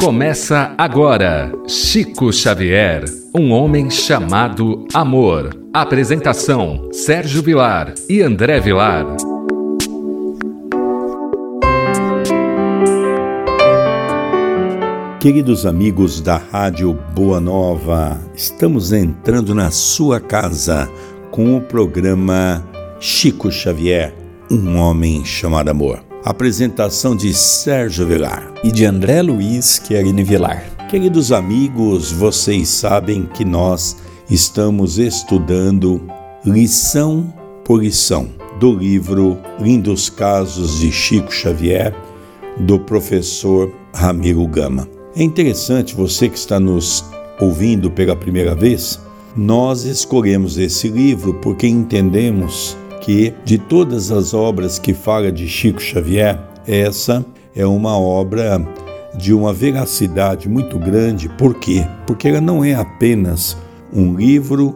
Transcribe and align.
Começa 0.00 0.74
agora 0.78 1.52
Chico 1.66 2.32
Xavier, 2.32 3.04
um 3.34 3.50
homem 3.50 3.90
chamado 3.90 4.86
amor. 4.94 5.50
Apresentação: 5.74 6.88
Sérgio 6.92 7.42
Vilar 7.42 7.92
e 8.08 8.22
André 8.22 8.60
Vilar. 8.60 9.04
Queridos 15.18 15.66
amigos 15.66 16.20
da 16.20 16.36
Rádio 16.36 16.96
Boa 17.12 17.40
Nova, 17.40 18.20
estamos 18.36 18.92
entrando 18.92 19.52
na 19.52 19.72
sua 19.72 20.20
casa 20.20 20.88
com 21.32 21.56
o 21.56 21.60
programa 21.60 22.64
Chico 23.00 23.50
Xavier, 23.50 24.14
um 24.48 24.78
homem 24.78 25.24
chamado 25.24 25.68
amor. 25.68 26.07
Apresentação 26.28 27.16
de 27.16 27.32
Sérgio 27.32 28.06
Vilar 28.06 28.52
e 28.62 28.70
de 28.70 28.84
André 28.84 29.22
Luiz 29.22 29.78
Querini 29.78 30.22
Vilar. 30.22 30.62
Queridos 30.90 31.32
amigos, 31.32 32.12
vocês 32.12 32.68
sabem 32.68 33.24
que 33.24 33.46
nós 33.46 33.96
estamos 34.28 34.98
estudando 34.98 36.02
lição 36.44 37.32
por 37.64 37.82
lição 37.82 38.28
do 38.60 38.70
livro 38.70 39.38
Lindos 39.58 40.10
Casos 40.10 40.80
de 40.80 40.92
Chico 40.92 41.32
Xavier, 41.32 41.96
do 42.58 42.78
professor 42.78 43.72
Ramiro 43.94 44.46
Gama. 44.48 44.86
É 45.16 45.22
interessante 45.22 45.94
você 45.94 46.28
que 46.28 46.36
está 46.36 46.60
nos 46.60 47.06
ouvindo 47.40 47.90
pela 47.90 48.14
primeira 48.14 48.54
vez, 48.54 49.00
nós 49.34 49.84
escolhemos 49.84 50.58
esse 50.58 50.88
livro 50.88 51.32
porque 51.40 51.66
entendemos 51.66 52.76
que 53.00 53.32
de 53.44 53.58
todas 53.58 54.10
as 54.10 54.34
obras 54.34 54.78
que 54.78 54.92
fala 54.92 55.30
de 55.32 55.48
Chico 55.48 55.80
Xavier, 55.80 56.38
essa 56.66 57.24
é 57.54 57.66
uma 57.66 57.98
obra 57.98 58.60
de 59.16 59.32
uma 59.32 59.52
veracidade 59.52 60.48
muito 60.48 60.78
grande. 60.78 61.28
Por 61.28 61.54
quê? 61.54 61.86
Porque 62.06 62.28
ela 62.28 62.40
não 62.40 62.64
é 62.64 62.74
apenas 62.74 63.56
um 63.92 64.14
livro 64.14 64.74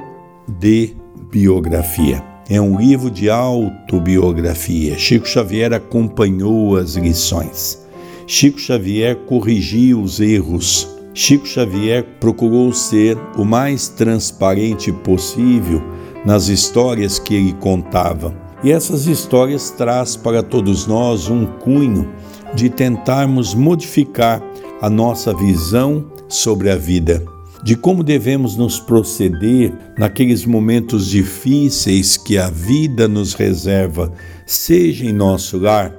de 0.49 0.97
biografia. 1.31 2.23
É 2.49 2.61
um 2.61 2.79
livro 2.79 3.11
de 3.11 3.31
autobiografia. 3.31 4.99
Chico 4.99 5.29
Xavier 5.29 5.73
acompanhou 5.73 6.77
as 6.77 6.95
lições. 6.95 7.87
Chico 8.27 8.59
Xavier 8.59 9.17
corrigiu 9.27 10.03
os 10.03 10.19
erros. 10.21 10.89
Chico 11.15 11.47
Xavier 11.47 12.05
procurou 12.19 12.73
ser 12.73 13.19
o 13.37 13.45
mais 13.45 13.89
transparente 13.89 14.91
possível 14.91 15.83
nas 16.25 16.49
histórias 16.49 17.19
que 17.19 17.35
ele 17.35 17.53
contava. 17.55 18.35
E 18.63 18.71
essas 18.71 19.07
histórias 19.07 19.71
traz 19.71 20.17
para 20.17 20.43
todos 20.43 20.87
nós 20.87 21.29
um 21.29 21.47
cunho 21.47 22.09
de 22.55 22.71
tentarmos 22.71 23.55
modificar 23.55 24.43
a 24.81 24.89
nossa 24.89 25.35
visão 25.35 26.05
sobre 26.29 26.71
a 26.71 26.77
vida, 26.77 27.25
de 27.63 27.77
como 27.77 28.05
devemos 28.05 28.57
nos 28.57 28.79
proceder 28.79 29.73
naqueles 29.99 30.45
momentos 30.45 31.09
difíceis 31.09 32.17
que 32.17 32.39
a 32.39 32.49
vida 32.49 33.09
nos 33.09 33.35
reserva, 33.35 34.13
seja 34.47 35.05
em 35.05 35.13
nosso 35.13 35.59
lar, 35.59 35.95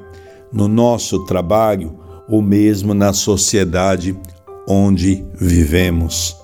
no 0.52 0.68
nosso 0.68 1.26
trabalho 1.26 1.98
ou 2.30 2.42
mesmo 2.42 2.94
na 2.94 3.12
sociedade 3.12 4.16
onde 4.68 5.26
vivemos 5.34 6.43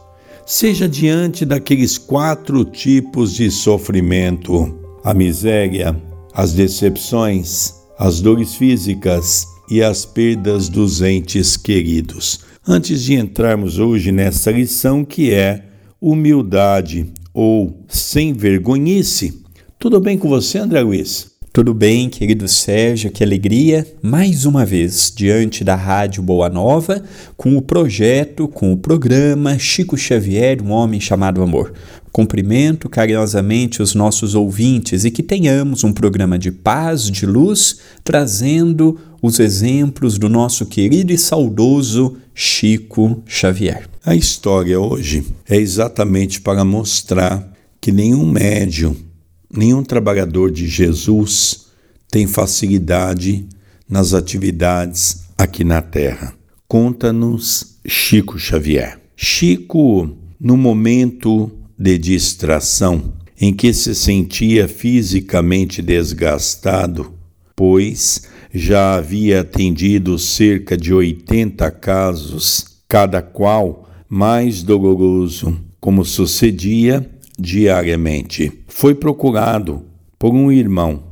seja 0.49 0.89
diante 0.89 1.45
daqueles 1.45 1.99
quatro 1.99 2.65
tipos 2.65 3.35
de 3.35 3.51
sofrimento: 3.51 4.75
a 5.03 5.13
miséria, 5.13 5.95
as 6.33 6.53
decepções, 6.53 7.75
as 7.99 8.19
dores 8.19 8.55
físicas 8.55 9.45
e 9.69 9.83
as 9.83 10.05
perdas 10.05 10.67
dos 10.67 11.03
entes 11.03 11.55
queridos. 11.55 12.39
Antes 12.67 13.03
de 13.03 13.13
entrarmos 13.13 13.77
hoje 13.77 14.11
nessa 14.11 14.51
lição 14.51 15.05
que 15.05 15.31
é 15.31 15.65
humildade 16.01 17.13
ou 17.31 17.85
sem 17.87 18.33
vergonhice, 18.33 19.43
tudo 19.77 19.99
bem 19.99 20.17
com 20.17 20.27
você, 20.27 20.57
André 20.57 20.81
Luiz? 20.81 21.38
Tudo 21.59 21.73
bem, 21.73 22.07
querido 22.07 22.47
Sérgio, 22.47 23.11
que 23.11 23.21
alegria, 23.21 23.85
mais 24.01 24.45
uma 24.45 24.65
vez, 24.65 25.11
diante 25.13 25.61
da 25.61 25.75
Rádio 25.75 26.23
Boa 26.23 26.47
Nova, 26.47 27.03
com 27.35 27.57
o 27.57 27.61
projeto, 27.61 28.47
com 28.47 28.71
o 28.71 28.77
programa 28.77 29.59
Chico 29.59 29.97
Xavier, 29.97 30.63
um 30.63 30.71
homem 30.71 31.01
chamado 31.01 31.41
amor. 31.41 31.73
Cumprimento 32.13 32.87
carinhosamente 32.87 33.81
os 33.81 33.93
nossos 33.93 34.35
ouvintes 34.35 35.03
e 35.03 35.11
que 35.11 35.21
tenhamos 35.21 35.83
um 35.83 35.91
programa 35.91 36.39
de 36.39 36.49
paz, 36.49 37.11
de 37.11 37.25
luz, 37.25 37.81
trazendo 38.05 38.97
os 39.21 39.37
exemplos 39.37 40.17
do 40.17 40.29
nosso 40.29 40.65
querido 40.65 41.11
e 41.11 41.17
saudoso 41.17 42.15
Chico 42.33 43.21
Xavier. 43.25 43.83
A 44.05 44.15
história 44.15 44.79
hoje 44.79 45.25
é 45.45 45.57
exatamente 45.57 46.39
para 46.39 46.63
mostrar 46.63 47.51
que 47.81 47.91
nenhum 47.91 48.25
médium 48.25 49.08
Nenhum 49.51 49.83
trabalhador 49.83 50.51
de 50.51 50.67
Jesus 50.67 51.67
tem 52.11 52.27
facilidade 52.27 53.47
nas 53.89 54.13
atividades 54.13 55.23
aqui 55.37 55.63
na 55.63 55.81
Terra. 55.81 56.33
Conta-nos 56.67 57.79
Chico 57.87 58.37
Xavier. 58.37 58.99
Chico, 59.15 60.09
no 60.39 60.55
momento 60.55 61.51
de 61.77 61.97
distração 61.97 63.13
em 63.41 63.53
que 63.53 63.73
se 63.73 63.95
sentia 63.95 64.67
fisicamente 64.67 65.81
desgastado, 65.81 67.13
pois 67.55 68.23
já 68.53 68.95
havia 68.95 69.41
atendido 69.41 70.19
cerca 70.19 70.77
de 70.77 70.93
80 70.93 71.71
casos, 71.71 72.81
cada 72.87 73.21
qual 73.21 73.89
mais 74.07 74.61
doloroso, 74.61 75.57
como 75.79 76.05
sucedia 76.05 77.09
diariamente. 77.39 78.51
Foi 78.67 78.93
procurado 78.93 79.83
por 80.17 80.33
um 80.33 80.51
irmão 80.51 81.03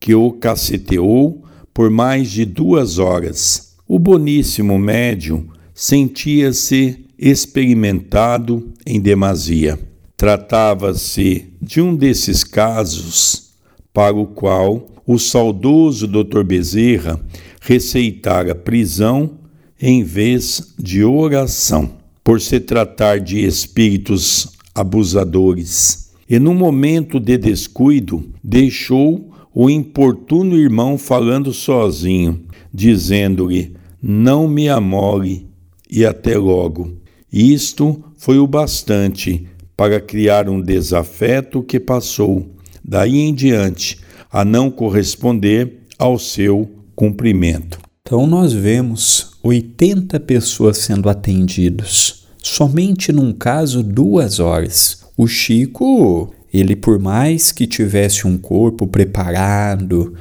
que 0.00 0.14
o 0.14 0.32
caceteou 0.32 1.44
por 1.72 1.90
mais 1.90 2.30
de 2.30 2.44
duas 2.44 2.98
horas. 2.98 3.74
O 3.86 3.98
boníssimo 3.98 4.78
médium 4.78 5.46
sentia-se 5.74 7.06
experimentado 7.18 8.72
em 8.86 9.00
demasia. 9.00 9.78
Tratava-se 10.16 11.52
de 11.60 11.80
um 11.80 11.94
desses 11.94 12.42
casos 12.42 13.50
para 13.92 14.16
o 14.16 14.26
qual 14.26 14.88
o 15.06 15.18
saudoso 15.18 16.06
Dr. 16.06 16.42
Bezerra 16.42 17.20
receitara 17.60 18.54
prisão 18.54 19.38
em 19.80 20.02
vez 20.02 20.74
de 20.78 21.04
oração, 21.04 21.96
por 22.24 22.40
se 22.40 22.58
tratar 22.58 23.20
de 23.20 23.44
espíritos 23.44 24.55
abusadores. 24.76 26.10
E 26.28 26.38
num 26.38 26.54
momento 26.54 27.18
de 27.18 27.38
descuido, 27.38 28.30
deixou 28.44 29.32
o 29.54 29.70
importuno 29.70 30.54
irmão 30.56 30.98
falando 30.98 31.52
sozinho, 31.52 32.42
dizendo-lhe: 32.72 33.74
Não 34.02 34.46
me 34.46 34.68
amole 34.68 35.48
e 35.90 36.04
até 36.04 36.36
logo. 36.36 36.92
Isto 37.32 38.04
foi 38.18 38.38
o 38.38 38.46
bastante 38.46 39.46
para 39.76 39.98
criar 40.00 40.48
um 40.48 40.60
desafeto 40.60 41.62
que 41.62 41.80
passou, 41.80 42.54
daí 42.84 43.18
em 43.18 43.32
diante, 43.32 43.98
a 44.30 44.44
não 44.44 44.70
corresponder 44.70 45.80
ao 45.98 46.18
seu 46.18 46.70
cumprimento. 46.94 47.78
Então 48.02 48.26
nós 48.26 48.52
vemos 48.52 49.32
80 49.42 50.20
pessoas 50.20 50.78
sendo 50.78 51.08
atendidos 51.08 52.25
somente 52.46 53.12
num 53.12 53.32
caso 53.32 53.82
duas 53.82 54.38
horas. 54.38 54.98
O 55.16 55.26
Chico, 55.26 56.32
ele 56.52 56.76
por 56.76 56.98
mais 56.98 57.50
que 57.50 57.66
tivesse 57.66 58.26
um 58.26 58.38
corpo 58.38 58.86
preparado, 58.86 60.14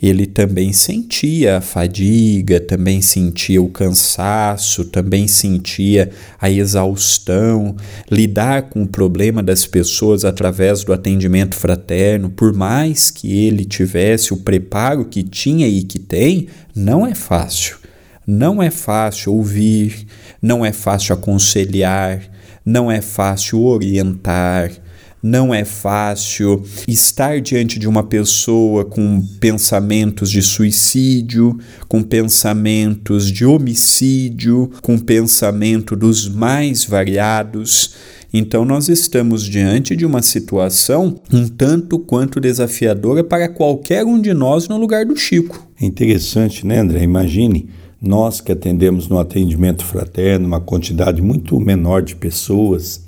ele 0.00 0.26
também 0.26 0.72
sentia 0.72 1.58
a 1.58 1.60
fadiga, 1.60 2.60
também 2.60 3.00
sentia 3.00 3.62
o 3.62 3.68
cansaço, 3.68 4.84
também 4.84 5.26
sentia 5.26 6.10
a 6.38 6.50
exaustão. 6.50 7.74
Lidar 8.10 8.62
com 8.68 8.82
o 8.82 8.88
problema 8.88 9.42
das 9.42 9.66
pessoas 9.66 10.24
através 10.24 10.84
do 10.84 10.92
atendimento 10.92 11.54
fraterno, 11.54 12.28
por 12.30 12.54
mais 12.54 13.10
que 13.10 13.46
ele 13.46 13.64
tivesse 13.64 14.34
o 14.34 14.38
preparo 14.38 15.06
que 15.06 15.22
tinha 15.22 15.66
e 15.66 15.82
que 15.82 15.98
tem, 15.98 16.48
não 16.74 17.06
é 17.06 17.14
fácil. 17.14 17.79
Não 18.32 18.62
é 18.62 18.70
fácil 18.70 19.34
ouvir, 19.34 20.06
não 20.40 20.64
é 20.64 20.72
fácil 20.72 21.14
aconselhar, 21.14 22.22
não 22.64 22.88
é 22.88 23.00
fácil 23.00 23.60
orientar, 23.64 24.70
não 25.20 25.52
é 25.52 25.64
fácil 25.64 26.62
estar 26.86 27.40
diante 27.40 27.76
de 27.76 27.88
uma 27.88 28.04
pessoa 28.04 28.84
com 28.84 29.20
pensamentos 29.40 30.30
de 30.30 30.42
suicídio, 30.42 31.58
com 31.88 32.04
pensamentos 32.04 33.28
de 33.32 33.44
homicídio, 33.44 34.70
com 34.80 34.96
pensamento 34.96 35.96
dos 35.96 36.28
mais 36.28 36.84
variados. 36.84 37.96
Então, 38.32 38.64
nós 38.64 38.88
estamos 38.88 39.44
diante 39.44 39.96
de 39.96 40.06
uma 40.06 40.22
situação 40.22 41.20
um 41.32 41.48
tanto 41.48 41.98
quanto 41.98 42.38
desafiadora 42.38 43.24
para 43.24 43.48
qualquer 43.48 44.04
um 44.04 44.20
de 44.20 44.32
nós 44.32 44.68
no 44.68 44.76
lugar 44.76 45.04
do 45.04 45.16
Chico. 45.16 45.68
É 45.82 45.84
interessante, 45.84 46.64
né, 46.64 46.78
André? 46.78 47.02
Imagine 47.02 47.68
Nós 48.00 48.40
que 48.40 48.50
atendemos 48.50 49.08
no 49.08 49.18
atendimento 49.18 49.84
fraterno 49.84 50.46
uma 50.46 50.60
quantidade 50.60 51.20
muito 51.20 51.60
menor 51.60 52.00
de 52.02 52.16
pessoas, 52.16 53.02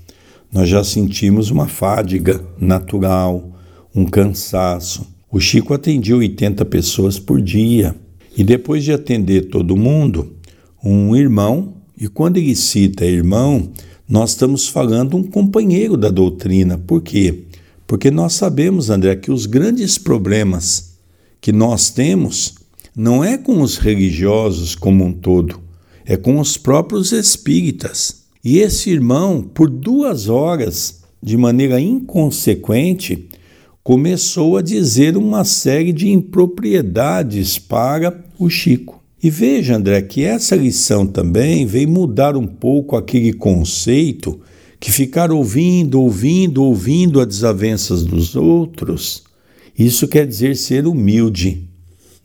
nós 0.53 0.69
já 0.69 0.85
sentimos 0.85 1.51
uma 1.51 1.67
fadiga 1.67 2.45
natural, 2.61 3.51
um 3.95 4.05
cansaço. 4.05 5.07
O 5.31 5.41
Chico 5.41 5.73
atendia 5.73 6.15
80 6.15 6.63
pessoas 6.67 7.19
por 7.19 7.41
dia 7.41 7.95
e 8.37 8.45
depois 8.45 8.85
de 8.85 8.93
atender 8.93 9.49
todo 9.49 9.77
mundo, 9.77 10.33
um 10.85 11.17
irmão, 11.17 11.73
e 11.99 12.07
quando 12.07 12.37
ele 12.37 12.55
cita 12.55 13.07
irmão, 13.07 13.71
nós 14.07 14.31
estamos 14.31 14.69
falando 14.69 15.17
um 15.17 15.23
companheiro 15.23 15.97
da 15.97 16.11
doutrina. 16.11 16.77
Por 16.77 17.01
quê? 17.01 17.45
Porque 17.87 18.11
nós 18.11 18.35
sabemos, 18.35 18.91
André, 18.91 19.17
que 19.17 19.31
os 19.31 19.47
grandes 19.47 19.97
problemas 19.97 20.97
que 21.41 21.51
nós 21.51 21.89
temos 21.89 22.62
não 22.95 23.25
é 23.25 23.39
com 23.39 23.61
os 23.63 23.79
religiosos 23.79 24.75
como 24.75 25.05
um 25.05 25.13
todo, 25.13 25.61
é 26.05 26.17
com 26.17 26.39
os 26.39 26.57
próprios 26.57 27.13
espíritas. 27.13 28.25
E 28.45 28.59
esse 28.59 28.91
irmão, 28.91 29.43
por 29.43 29.71
duas 29.71 30.29
horas, 30.29 31.03
de 31.23 31.37
maneira 31.37 31.81
inconsequente, 31.81 33.29
começou 33.83 34.57
a 34.57 34.63
dizer 34.63 35.17
uma 35.17 35.45
série 35.45 35.93
de 35.93 36.11
impropriedades 36.11 37.59
para 37.59 38.25
o 38.39 38.51
Chico. 38.51 39.03
E 39.23 39.31
veja, 39.31 39.77
André, 39.77 40.03
que 40.03 40.25
essa 40.25 40.57
lição 40.57 41.07
também 41.07 41.65
veio 41.65 41.89
mudar 41.89 42.37
um 42.37 42.47
pouco 42.47 42.97
aquele 42.97 43.33
conceito 43.33 44.41
que 44.81 44.91
ficar 44.91 45.31
ouvindo, 45.31 46.01
ouvindo, 46.01 46.65
ouvindo 46.65 47.21
as 47.21 47.27
desavenças 47.29 48.03
dos 48.03 48.35
outros, 48.35 49.23
isso 49.79 50.09
quer 50.09 50.27
dizer 50.27 50.57
ser 50.57 50.89
humilde. 50.89 51.69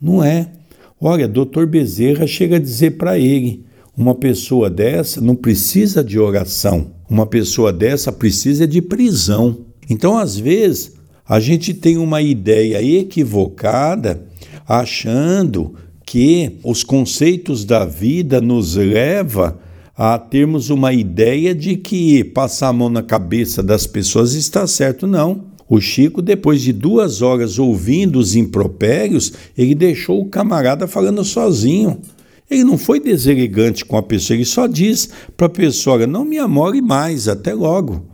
Não 0.00 0.24
é. 0.24 0.57
Olha, 1.00 1.28
doutor 1.28 1.66
Bezerra 1.66 2.26
chega 2.26 2.56
a 2.56 2.60
dizer 2.60 2.92
para 2.92 3.18
ele: 3.18 3.64
uma 3.96 4.14
pessoa 4.14 4.68
dessa 4.68 5.20
não 5.20 5.36
precisa 5.36 6.02
de 6.02 6.18
oração, 6.18 6.92
uma 7.08 7.26
pessoa 7.26 7.72
dessa 7.72 8.10
precisa 8.10 8.66
de 8.66 8.82
prisão. 8.82 9.66
Então, 9.88 10.18
às 10.18 10.36
vezes, 10.38 10.94
a 11.26 11.40
gente 11.40 11.72
tem 11.72 11.96
uma 11.96 12.20
ideia 12.20 12.82
equivocada 12.82 14.26
achando 14.66 15.74
que 16.04 16.58
os 16.64 16.82
conceitos 16.82 17.64
da 17.64 17.84
vida 17.84 18.40
nos 18.40 18.76
leva 18.76 19.58
a 19.96 20.18
termos 20.18 20.70
uma 20.70 20.92
ideia 20.92 21.54
de 21.54 21.76
que 21.76 22.22
passar 22.22 22.68
a 22.68 22.72
mão 22.72 22.88
na 22.88 23.02
cabeça 23.02 23.62
das 23.62 23.86
pessoas 23.86 24.34
está 24.34 24.66
certo. 24.66 25.06
Não. 25.06 25.47
O 25.68 25.80
Chico, 25.80 26.22
depois 26.22 26.62
de 26.62 26.72
duas 26.72 27.20
horas 27.20 27.58
ouvindo 27.58 28.18
os 28.18 28.34
impropérios, 28.34 29.32
ele 29.56 29.74
deixou 29.74 30.20
o 30.20 30.28
camarada 30.28 30.86
falando 30.86 31.22
sozinho. 31.22 32.00
Ele 32.50 32.64
não 32.64 32.78
foi 32.78 32.98
deselegante 32.98 33.84
com 33.84 33.96
a 33.98 34.02
pessoa, 34.02 34.36
ele 34.36 34.46
só 34.46 34.66
diz 34.66 35.10
para 35.36 35.46
a 35.46 35.50
pessoa: 35.50 36.06
não 36.06 36.24
me 36.24 36.38
amore 36.38 36.80
mais, 36.80 37.28
até 37.28 37.52
logo. 37.52 38.06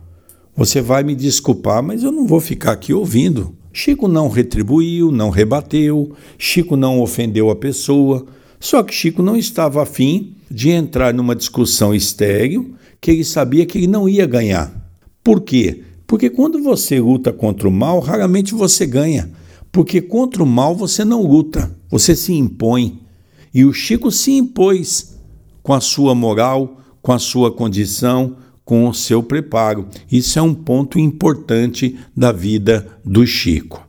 Você 0.57 0.81
vai 0.81 1.03
me 1.03 1.15
desculpar, 1.15 1.81
mas 1.81 2.03
eu 2.03 2.11
não 2.11 2.27
vou 2.27 2.41
ficar 2.41 2.73
aqui 2.73 2.93
ouvindo. 2.93 3.55
Chico 3.71 4.07
não 4.07 4.29
retribuiu, 4.29 5.11
não 5.11 5.29
rebateu, 5.29 6.13
Chico 6.37 6.77
não 6.77 7.01
ofendeu 7.01 7.49
a 7.49 7.55
pessoa, 7.55 8.25
só 8.59 8.81
que 8.81 8.93
Chico 8.93 9.21
não 9.21 9.35
estava 9.35 9.83
afim 9.83 10.35
de 10.49 10.69
entrar 10.69 11.13
numa 11.13 11.35
discussão 11.35 11.93
estéril 11.93 12.73
que 13.01 13.11
ele 13.11 13.23
sabia 13.23 13.65
que 13.65 13.77
ele 13.77 13.87
não 13.87 14.07
ia 14.07 14.25
ganhar. 14.25 14.73
Por 15.21 15.41
quê? 15.41 15.81
Porque 16.07 16.29
quando 16.29 16.61
você 16.61 16.99
luta 16.99 17.33
contra 17.33 17.67
o 17.67 17.71
mal, 17.71 17.99
raramente 17.99 18.53
você 18.53 18.85
ganha. 18.85 19.31
Porque 19.71 20.01
contra 20.01 20.43
o 20.43 20.45
mal 20.45 20.75
você 20.75 21.03
não 21.03 21.25
luta, 21.25 21.75
você 21.89 22.15
se 22.15 22.33
impõe. 22.33 23.01
E 23.53 23.65
o 23.65 23.73
Chico 23.73 24.11
se 24.11 24.31
impôs 24.31 25.15
com 25.63 25.73
a 25.73 25.81
sua 25.81 26.13
moral, 26.13 26.79
com 27.01 27.11
a 27.11 27.19
sua 27.19 27.51
condição, 27.51 28.37
com 28.63 28.87
o 28.87 28.93
seu 28.93 29.21
preparo. 29.21 29.87
Isso 30.11 30.37
é 30.39 30.41
um 30.41 30.53
ponto 30.53 30.99
importante 30.99 31.97
da 32.15 32.31
vida 32.31 32.87
do 33.03 33.25
Chico. 33.25 33.87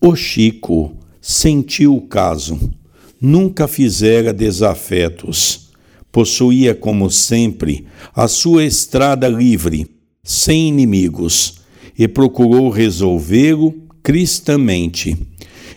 O 0.00 0.14
Chico 0.14 0.96
sentiu 1.20 1.96
o 1.96 2.02
caso, 2.02 2.58
nunca 3.20 3.66
fizera 3.66 4.32
desafetos. 4.32 5.70
Possuía, 6.12 6.74
como 6.74 7.10
sempre, 7.10 7.86
a 8.14 8.26
sua 8.28 8.64
estrada 8.64 9.28
livre, 9.28 9.86
sem 10.26 10.68
inimigos, 10.68 11.60
e 11.96 12.08
procurou 12.08 12.68
resolvê-lo 12.68 13.72
cristamente. 14.02 15.16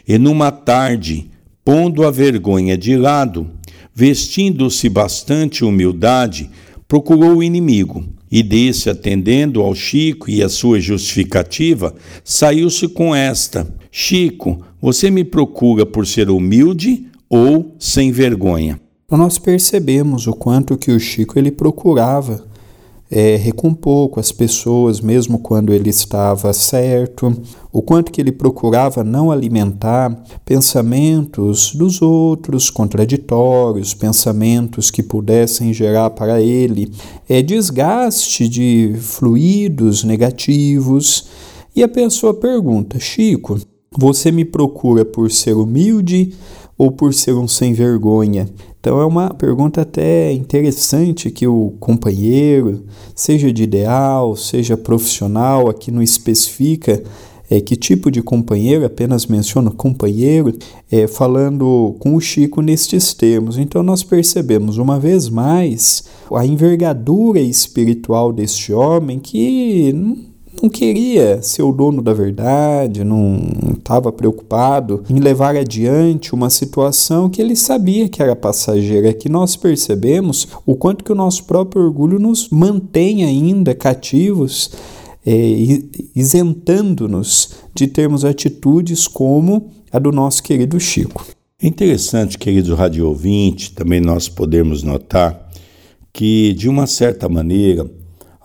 E 0.07 0.17
numa 0.17 0.51
tarde, 0.51 1.29
pondo 1.63 2.03
a 2.03 2.09
vergonha 2.09 2.75
de 2.75 2.97
lado, 2.97 3.47
vestindo-se 3.93 4.89
bastante 4.89 5.63
humildade, 5.63 6.49
procurou 6.87 7.37
o 7.37 7.43
inimigo 7.43 8.03
e 8.31 8.41
desse, 8.41 8.89
atendendo 8.89 9.61
ao 9.61 9.75
Chico 9.75 10.29
e 10.29 10.41
a 10.41 10.49
sua 10.49 10.79
justificativa, 10.79 11.93
saiu-se 12.23 12.87
com 12.87 13.15
esta: 13.15 13.67
Chico, 13.91 14.61
você 14.81 15.11
me 15.11 15.23
procura 15.23 15.85
por 15.85 16.07
ser 16.07 16.29
humilde 16.29 17.05
ou 17.29 17.75
sem 17.79 18.11
vergonha? 18.11 18.79
Nós 19.09 19.37
percebemos 19.37 20.27
o 20.27 20.33
quanto 20.33 20.77
que 20.77 20.91
o 20.91 20.99
Chico 20.99 21.37
ele 21.37 21.51
procurava 21.51 22.48
é, 23.11 23.35
recompor 23.35 24.09
com 24.09 24.19
as 24.19 24.31
pessoas, 24.31 25.01
mesmo 25.01 25.39
quando 25.39 25.73
ele 25.73 25.89
estava 25.89 26.53
certo, 26.53 27.35
o 27.71 27.81
quanto 27.81 28.11
que 28.11 28.21
ele 28.21 28.31
procurava 28.31 29.03
não 29.03 29.31
alimentar 29.31 30.23
pensamentos 30.45 31.73
dos 31.73 32.01
outros 32.01 32.69
contraditórios, 32.69 33.93
pensamentos 33.93 34.91
que 34.91 35.01
pudessem 35.01 35.73
gerar 35.73 36.11
para 36.11 36.39
ele 36.39 36.91
é, 37.27 37.41
desgaste 37.41 38.47
de 38.47 38.95
fluidos 38.99 40.03
negativos. 40.03 41.27
E 41.75 41.81
a 41.81 41.87
pessoa 41.87 42.33
pergunta: 42.33 42.99
Chico, 42.99 43.59
você 43.97 44.31
me 44.31 44.45
procura 44.45 45.03
por 45.03 45.31
ser 45.31 45.53
humilde 45.53 46.33
ou 46.79 46.91
por 46.91 47.13
ser 47.13 47.33
um 47.33 47.47
sem 47.47 47.73
vergonha? 47.73 48.49
Então 48.79 48.99
é 49.01 49.05
uma 49.05 49.33
pergunta 49.33 49.81
até 49.81 50.31
interessante 50.31 51.29
que 51.29 51.45
o 51.45 51.73
companheiro, 51.79 52.85
seja 53.13 53.51
de 53.51 53.63
ideal, 53.63 54.35
seja 54.37 54.77
profissional, 54.77 55.69
aqui 55.69 55.91
não 55.91 56.01
especifica 56.01 57.03
é, 57.49 57.59
que 57.59 57.75
tipo 57.75 58.11
de 58.11 58.21
companheiro, 58.21 58.85
apenas 58.85 59.25
menciona 59.25 59.71
companheiro, 59.71 60.53
é, 60.89 61.07
falando 61.07 61.95
com 61.99 62.15
o 62.15 62.21
Chico 62.21 62.61
nestes 62.61 63.13
termos. 63.13 63.57
Então 63.57 63.81
nós 63.81 64.03
percebemos 64.03 64.77
uma 64.77 64.99
vez 64.99 65.27
mais 65.27 66.03
a 66.31 66.45
envergadura 66.45 67.41
espiritual 67.41 68.31
deste 68.31 68.71
homem 68.71 69.19
que 69.19 69.93
não 70.61 70.69
queria 70.69 71.41
ser 71.41 71.63
o 71.63 71.71
dono 71.71 72.01
da 72.01 72.13
verdade, 72.13 73.03
não 73.03 73.39
estava 73.77 74.11
preocupado 74.11 75.03
em 75.09 75.19
levar 75.19 75.55
adiante 75.55 76.33
uma 76.33 76.49
situação 76.49 77.29
que 77.29 77.41
ele 77.41 77.55
sabia 77.55 78.09
que 78.09 78.21
era 78.21 78.35
passageira, 78.35 79.13
que 79.13 79.29
nós 79.29 79.55
percebemos 79.55 80.47
o 80.65 80.75
quanto 80.75 81.03
que 81.03 81.11
o 81.11 81.15
nosso 81.15 81.45
próprio 81.45 81.83
orgulho 81.83 82.19
nos 82.19 82.49
mantém 82.49 83.23
ainda 83.23 83.73
cativos, 83.73 84.71
é, 85.25 85.81
isentando-nos 86.15 87.51
de 87.73 87.87
termos 87.87 88.25
atitudes 88.25 89.07
como 89.07 89.71
a 89.91 89.99
do 89.99 90.11
nosso 90.11 90.43
querido 90.43 90.79
Chico. 90.79 91.25
É 91.61 91.67
interessante, 91.67 92.37
querido 92.37 92.73
rádio 92.75 93.07
ouvinte, 93.07 93.73
também 93.73 93.99
nós 93.99 94.29
podemos 94.29 94.81
notar 94.81 95.49
que, 96.13 96.53
de 96.53 96.69
uma 96.69 96.87
certa 96.87 97.27
maneira, 97.27 97.89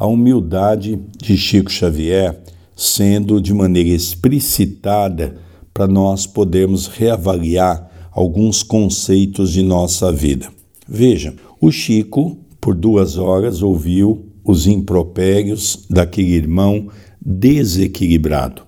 a 0.04 0.06
humildade 0.06 1.00
de 1.16 1.34
Chico 1.34 1.72
Xavier 1.72 2.38
sendo 2.76 3.40
de 3.40 3.54
maneira 3.54 3.88
explicitada 3.88 5.36
para 5.72 5.86
nós 5.86 6.26
podermos 6.26 6.88
reavaliar 6.88 7.90
alguns 8.12 8.62
conceitos 8.62 9.50
de 9.50 9.62
nossa 9.62 10.12
vida. 10.12 10.48
Veja, 10.86 11.34
o 11.58 11.72
Chico, 11.72 12.36
por 12.60 12.74
duas 12.74 13.16
horas, 13.16 13.62
ouviu 13.62 14.26
os 14.44 14.66
impropérios 14.66 15.86
daquele 15.88 16.32
irmão 16.32 16.88
desequilibrado, 17.24 18.60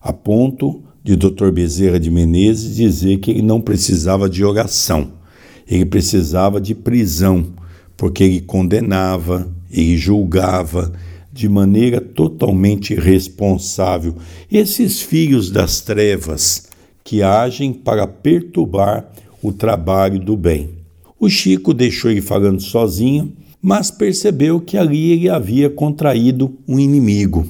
a 0.00 0.12
ponto 0.12 0.84
de 1.02 1.16
Dr. 1.16 1.50
Bezerra 1.50 1.98
de 1.98 2.08
Menezes 2.08 2.76
dizer 2.76 3.18
que 3.18 3.32
ele 3.32 3.42
não 3.42 3.60
precisava 3.60 4.30
de 4.30 4.44
oração, 4.44 5.14
ele 5.66 5.84
precisava 5.84 6.60
de 6.60 6.72
prisão, 6.72 7.48
porque 7.96 8.22
ele 8.22 8.40
condenava, 8.40 9.57
ele 9.70 9.96
julgava 9.96 10.92
de 11.32 11.48
maneira 11.48 12.00
totalmente 12.00 12.94
responsável 12.94 14.14
esses 14.50 15.00
filhos 15.00 15.50
das 15.50 15.80
trevas 15.80 16.68
que 17.04 17.22
agem 17.22 17.72
para 17.72 18.06
perturbar 18.06 19.10
o 19.42 19.52
trabalho 19.52 20.18
do 20.18 20.36
bem. 20.36 20.70
O 21.18 21.28
Chico 21.28 21.72
deixou 21.72 22.10
ele 22.10 22.20
falando 22.20 22.60
sozinho, 22.60 23.32
mas 23.60 23.90
percebeu 23.90 24.60
que 24.60 24.76
ali 24.76 25.12
ele 25.12 25.28
havia 25.28 25.68
contraído 25.70 26.56
um 26.66 26.78
inimigo. 26.78 27.46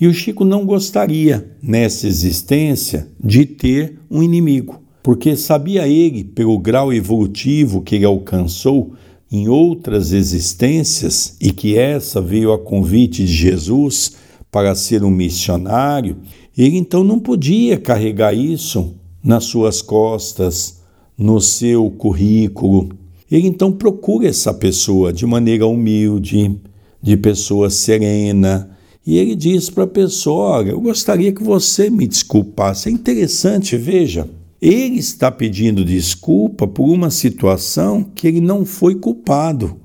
E 0.00 0.06
o 0.06 0.14
Chico 0.14 0.44
não 0.44 0.64
gostaria, 0.64 1.50
nessa 1.62 2.06
existência, 2.06 3.08
de 3.22 3.44
ter 3.44 3.98
um 4.10 4.22
inimigo. 4.22 4.80
porque 5.02 5.34
sabia 5.36 5.88
ele, 5.88 6.24
pelo 6.24 6.58
grau 6.58 6.92
evolutivo 6.92 7.82
que 7.82 7.94
ele 7.94 8.04
alcançou 8.04 8.92
em 9.30 9.48
outras 9.48 10.12
existências 10.12 11.36
e 11.40 11.52
que 11.52 11.78
essa 11.78 12.20
veio 12.20 12.52
a 12.52 12.58
convite 12.58 13.24
de 13.24 13.32
Jesus 13.32 14.12
para 14.50 14.74
ser 14.74 15.04
um 15.04 15.10
missionário, 15.10 16.16
ele 16.58 16.76
então 16.76 17.04
não 17.04 17.18
podia 17.18 17.78
carregar 17.78 18.34
isso 18.34 18.94
nas 19.22 19.44
suas 19.44 19.80
costas, 19.80 20.80
no 21.16 21.40
seu 21.40 21.90
currículo. 21.90 22.88
Ele 23.30 23.46
então 23.46 23.70
procura 23.70 24.26
essa 24.26 24.52
pessoa 24.52 25.12
de 25.12 25.24
maneira 25.24 25.66
humilde, 25.66 26.58
de 27.00 27.16
pessoa 27.16 27.70
serena, 27.70 28.70
e 29.06 29.16
ele 29.16 29.34
diz 29.34 29.70
para 29.70 29.84
a 29.84 29.88
pessoa: 29.88 30.58
Olha, 30.58 30.70
eu 30.70 30.80
gostaria 30.80 31.32
que 31.32 31.42
você 31.42 31.88
me 31.88 32.06
desculpasse. 32.06 32.88
É 32.88 32.92
interessante, 32.92 33.76
veja. 33.76 34.28
Ele 34.60 34.98
está 34.98 35.30
pedindo 35.30 35.82
desculpa 35.84 36.66
por 36.66 36.84
uma 36.84 37.10
situação 37.10 38.04
que 38.04 38.28
ele 38.28 38.42
não 38.42 38.66
foi 38.66 38.94
culpado. 38.94 39.80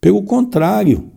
Pelo 0.00 0.22
contrário, 0.22 1.10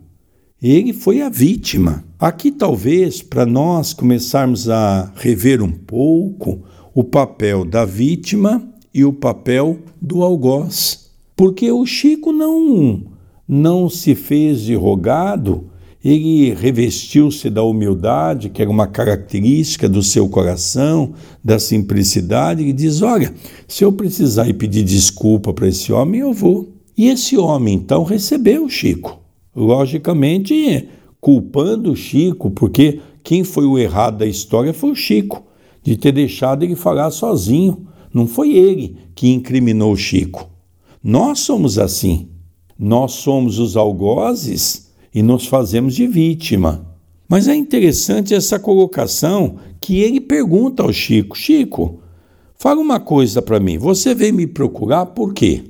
ele 0.60 0.92
foi 0.92 1.22
a 1.22 1.30
vítima. 1.30 2.04
Aqui, 2.18 2.50
talvez, 2.50 3.22
para 3.22 3.46
nós 3.46 3.94
começarmos 3.94 4.68
a 4.68 5.10
rever 5.16 5.62
um 5.62 5.72
pouco 5.72 6.62
o 6.92 7.02
papel 7.02 7.64
da 7.64 7.86
vítima 7.86 8.68
e 8.92 9.04
o 9.04 9.12
papel 9.12 9.78
do 10.02 10.22
algoz. 10.22 11.10
Porque 11.34 11.70
o 11.70 11.86
Chico 11.86 12.30
não, 12.30 13.04
não 13.46 13.88
se 13.88 14.14
fez 14.14 14.60
de 14.60 14.74
rogado, 14.74 15.70
ele 16.08 16.54
revestiu-se 16.54 17.50
da 17.50 17.62
humildade, 17.62 18.48
que 18.48 18.62
era 18.62 18.70
uma 18.70 18.86
característica 18.86 19.88
do 19.88 20.02
seu 20.02 20.28
coração, 20.28 21.14
da 21.42 21.58
simplicidade, 21.58 22.62
e 22.62 22.72
diz: 22.72 23.02
Olha, 23.02 23.34
se 23.66 23.84
eu 23.84 23.92
precisar 23.92 24.48
ir 24.48 24.54
pedir 24.54 24.84
desculpa 24.84 25.52
para 25.52 25.68
esse 25.68 25.92
homem, 25.92 26.20
eu 26.20 26.32
vou. 26.32 26.72
E 26.96 27.08
esse 27.08 27.36
homem 27.36 27.74
então 27.74 28.02
recebeu 28.04 28.64
o 28.64 28.70
Chico 28.70 29.18
logicamente 29.58 30.88
culpando 31.20 31.92
o 31.92 31.96
Chico, 31.96 32.50
porque 32.50 33.00
quem 33.24 33.42
foi 33.42 33.66
o 33.66 33.76
errado 33.76 34.18
da 34.18 34.26
história 34.26 34.72
foi 34.72 34.90
o 34.90 34.94
Chico, 34.94 35.42
de 35.82 35.96
ter 35.96 36.12
deixado 36.12 36.62
ele 36.62 36.76
falar 36.76 37.10
sozinho. 37.10 37.86
Não 38.14 38.26
foi 38.26 38.52
ele 38.52 38.96
que 39.14 39.32
incriminou 39.32 39.92
o 39.92 39.96
Chico. 39.96 40.48
Nós 41.02 41.40
somos 41.40 41.78
assim. 41.78 42.28
Nós 42.78 43.12
somos 43.12 43.58
os 43.58 43.76
algozes 43.76 44.87
e 45.14 45.22
nos 45.22 45.46
fazemos 45.46 45.94
de 45.94 46.06
vítima. 46.06 46.86
Mas 47.28 47.46
é 47.46 47.54
interessante 47.54 48.34
essa 48.34 48.58
colocação 48.58 49.56
que 49.80 50.00
ele 50.00 50.20
pergunta 50.20 50.82
ao 50.82 50.92
Chico: 50.92 51.36
Chico, 51.36 52.00
fala 52.56 52.80
uma 52.80 52.98
coisa 52.98 53.42
para 53.42 53.60
mim. 53.60 53.76
Você 53.76 54.14
veio 54.14 54.34
me 54.34 54.46
procurar 54.46 55.06
por 55.06 55.34
quê? 55.34 55.64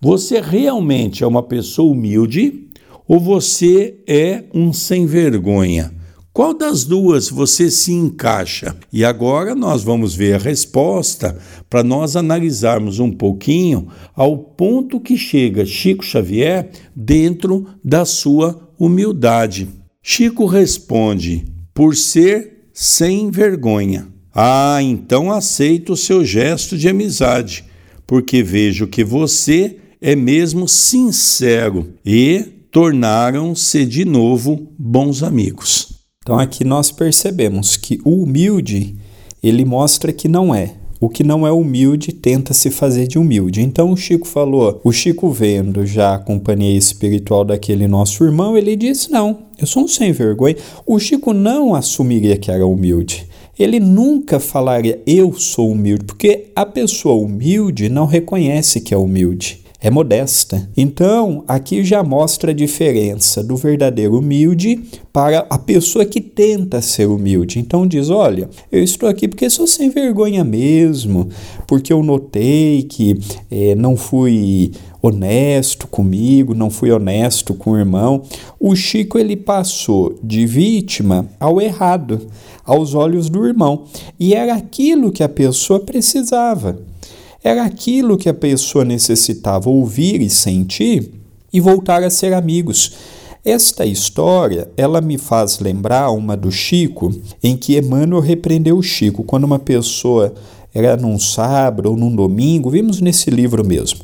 Você 0.00 0.40
realmente 0.40 1.22
é 1.22 1.26
uma 1.26 1.42
pessoa 1.42 1.92
humilde 1.92 2.68
ou 3.06 3.20
você 3.20 3.98
é 4.06 4.44
um 4.54 4.72
sem 4.72 5.06
vergonha? 5.06 5.94
Qual 6.36 6.52
das 6.52 6.84
duas 6.84 7.30
você 7.30 7.70
se 7.70 7.92
encaixa? 7.92 8.76
E 8.92 9.02
agora 9.02 9.54
nós 9.54 9.82
vamos 9.82 10.14
ver 10.14 10.34
a 10.34 10.38
resposta 10.38 11.38
para 11.70 11.82
nós 11.82 12.14
analisarmos 12.14 12.98
um 12.98 13.10
pouquinho 13.10 13.88
ao 14.14 14.36
ponto 14.36 15.00
que 15.00 15.16
chega 15.16 15.64
Chico 15.64 16.04
Xavier 16.04 16.68
dentro 16.94 17.66
da 17.82 18.04
sua 18.04 18.65
humildade. 18.78 19.68
Chico 20.02 20.46
responde: 20.46 21.44
por 21.74 21.94
ser 21.94 22.70
sem 22.72 23.30
vergonha. 23.30 24.08
Ah, 24.34 24.78
então 24.82 25.32
aceito 25.32 25.94
o 25.94 25.96
seu 25.96 26.24
gesto 26.24 26.76
de 26.76 26.88
amizade, 26.88 27.64
porque 28.06 28.42
vejo 28.42 28.86
que 28.86 29.02
você 29.02 29.78
é 30.00 30.14
mesmo 30.14 30.68
sincero 30.68 31.94
e 32.04 32.44
tornaram-se 32.70 33.86
de 33.86 34.04
novo 34.04 34.70
bons 34.78 35.22
amigos. 35.22 35.96
Então 36.22 36.38
aqui 36.38 36.64
nós 36.64 36.90
percebemos 36.90 37.76
que 37.76 37.98
o 38.04 38.22
humilde, 38.22 38.96
ele 39.42 39.64
mostra 39.64 40.12
que 40.12 40.28
não 40.28 40.54
é. 40.54 40.74
O 40.98 41.08
que 41.08 41.22
não 41.22 41.46
é 41.46 41.52
humilde 41.52 42.12
tenta 42.12 42.54
se 42.54 42.70
fazer 42.70 43.06
de 43.06 43.18
humilde. 43.18 43.60
Então 43.60 43.92
o 43.92 43.96
Chico 43.96 44.26
falou, 44.26 44.80
o 44.82 44.90
Chico 44.92 45.30
vendo 45.30 45.84
já 45.84 46.14
a 46.14 46.18
companhia 46.18 46.76
espiritual 46.76 47.44
daquele 47.44 47.86
nosso 47.86 48.24
irmão, 48.24 48.56
ele 48.56 48.74
disse: 48.74 49.10
"Não, 49.10 49.38
eu 49.58 49.66
sou 49.66 49.84
um 49.84 49.88
sem 49.88 50.12
vergonha". 50.12 50.56
O 50.86 50.98
Chico 50.98 51.32
não 51.32 51.74
assumiria 51.74 52.38
que 52.38 52.50
era 52.50 52.66
humilde. 52.66 53.26
Ele 53.58 53.80
nunca 53.80 54.38
falaria 54.38 55.00
eu 55.06 55.32
sou 55.32 55.70
humilde, 55.70 56.04
porque 56.04 56.46
a 56.54 56.64
pessoa 56.64 57.14
humilde 57.14 57.88
não 57.88 58.06
reconhece 58.06 58.80
que 58.80 58.92
é 58.92 58.96
humilde 58.96 59.65
é 59.80 59.90
modesta. 59.90 60.68
Então, 60.76 61.44
aqui 61.46 61.84
já 61.84 62.02
mostra 62.02 62.50
a 62.50 62.54
diferença 62.54 63.42
do 63.42 63.56
verdadeiro 63.56 64.18
humilde 64.18 64.82
para 65.12 65.46
a 65.50 65.58
pessoa 65.58 66.04
que 66.04 66.20
tenta 66.20 66.80
ser 66.80 67.06
humilde. 67.06 67.58
Então 67.58 67.86
diz: 67.86 68.10
"Olha, 68.10 68.48
eu 68.72 68.82
estou 68.82 69.08
aqui 69.08 69.28
porque 69.28 69.50
sou 69.50 69.66
sem 69.66 69.90
vergonha 69.90 70.44
mesmo, 70.44 71.28
porque 71.66 71.92
eu 71.92 72.02
notei 72.02 72.82
que 72.84 73.18
é, 73.50 73.74
não 73.74 73.96
fui 73.96 74.72
honesto 75.02 75.86
comigo, 75.86 76.54
não 76.54 76.70
fui 76.70 76.90
honesto 76.90 77.54
com 77.54 77.72
o 77.72 77.78
irmão". 77.78 78.22
O 78.58 78.74
Chico 78.74 79.18
ele 79.18 79.36
passou 79.36 80.18
de 80.22 80.46
vítima 80.46 81.26
ao 81.38 81.60
errado, 81.60 82.26
aos 82.64 82.94
olhos 82.94 83.28
do 83.28 83.46
irmão, 83.46 83.84
e 84.18 84.34
era 84.34 84.54
aquilo 84.54 85.12
que 85.12 85.22
a 85.22 85.28
pessoa 85.28 85.78
precisava. 85.80 86.78
Era 87.46 87.62
aquilo 87.62 88.16
que 88.16 88.28
a 88.28 88.34
pessoa 88.34 88.84
necessitava 88.84 89.70
ouvir 89.70 90.20
e 90.20 90.28
sentir 90.28 91.12
e 91.52 91.60
voltar 91.60 92.02
a 92.02 92.10
ser 92.10 92.34
amigos. 92.34 92.94
Esta 93.44 93.86
história, 93.86 94.68
ela 94.76 95.00
me 95.00 95.16
faz 95.16 95.60
lembrar 95.60 96.10
uma 96.10 96.36
do 96.36 96.50
Chico, 96.50 97.14
em 97.40 97.56
que 97.56 97.78
Emmanuel 97.78 98.20
repreendeu 98.20 98.76
o 98.76 98.82
Chico 98.82 99.22
quando 99.22 99.44
uma 99.44 99.60
pessoa 99.60 100.34
era 100.74 100.96
num 100.96 101.20
sábado 101.20 101.88
ou 101.88 101.96
num 101.96 102.16
domingo, 102.16 102.68
vimos 102.68 103.00
nesse 103.00 103.30
livro 103.30 103.64
mesmo 103.64 104.00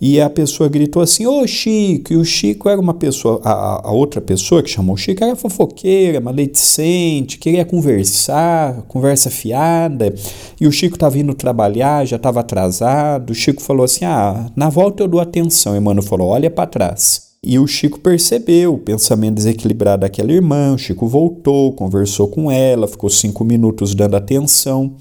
e 0.00 0.20
a 0.20 0.28
pessoa 0.28 0.68
gritou 0.68 1.02
assim: 1.02 1.26
Ô 1.26 1.46
Chico! 1.46 2.12
E 2.12 2.16
o 2.16 2.24
Chico 2.24 2.68
era 2.68 2.80
uma 2.80 2.92
pessoa, 2.92 3.40
a, 3.42 3.88
a 3.88 3.92
outra 3.92 4.20
pessoa 4.20 4.62
que 4.62 4.68
chamou 4.68 4.94
o 4.94 4.98
Chico 4.98 5.24
era 5.24 5.34
fofoqueira, 5.34 6.20
maledicente, 6.20 7.38
queria 7.38 7.64
conversar, 7.64 8.82
conversa 8.88 9.30
fiada. 9.30 10.14
E 10.60 10.66
o 10.66 10.72
Chico 10.72 10.96
estava 10.96 11.18
indo 11.18 11.32
trabalhar, 11.34 12.04
já 12.04 12.16
estava 12.16 12.40
atrasado. 12.40 13.30
O 13.30 13.34
Chico 13.34 13.62
falou 13.62 13.84
assim: 13.84 14.04
Ah, 14.04 14.50
na 14.54 14.68
volta 14.68 15.02
eu 15.02 15.08
dou 15.08 15.20
atenção. 15.20 15.74
E 15.74 15.80
mano 15.80 16.02
falou: 16.02 16.28
Olha 16.28 16.50
para 16.50 16.66
trás. 16.66 17.26
E 17.42 17.58
o 17.58 17.66
Chico 17.66 18.00
percebeu 18.00 18.74
o 18.74 18.78
pensamento 18.78 19.36
desequilibrado 19.36 20.00
daquela 20.00 20.32
irmã. 20.32 20.74
O 20.74 20.78
Chico 20.78 21.06
voltou, 21.06 21.72
conversou 21.72 22.28
com 22.28 22.50
ela, 22.50 22.88
ficou 22.88 23.08
cinco 23.08 23.44
minutos 23.44 23.94
dando 23.94 24.16
atenção. 24.16 24.94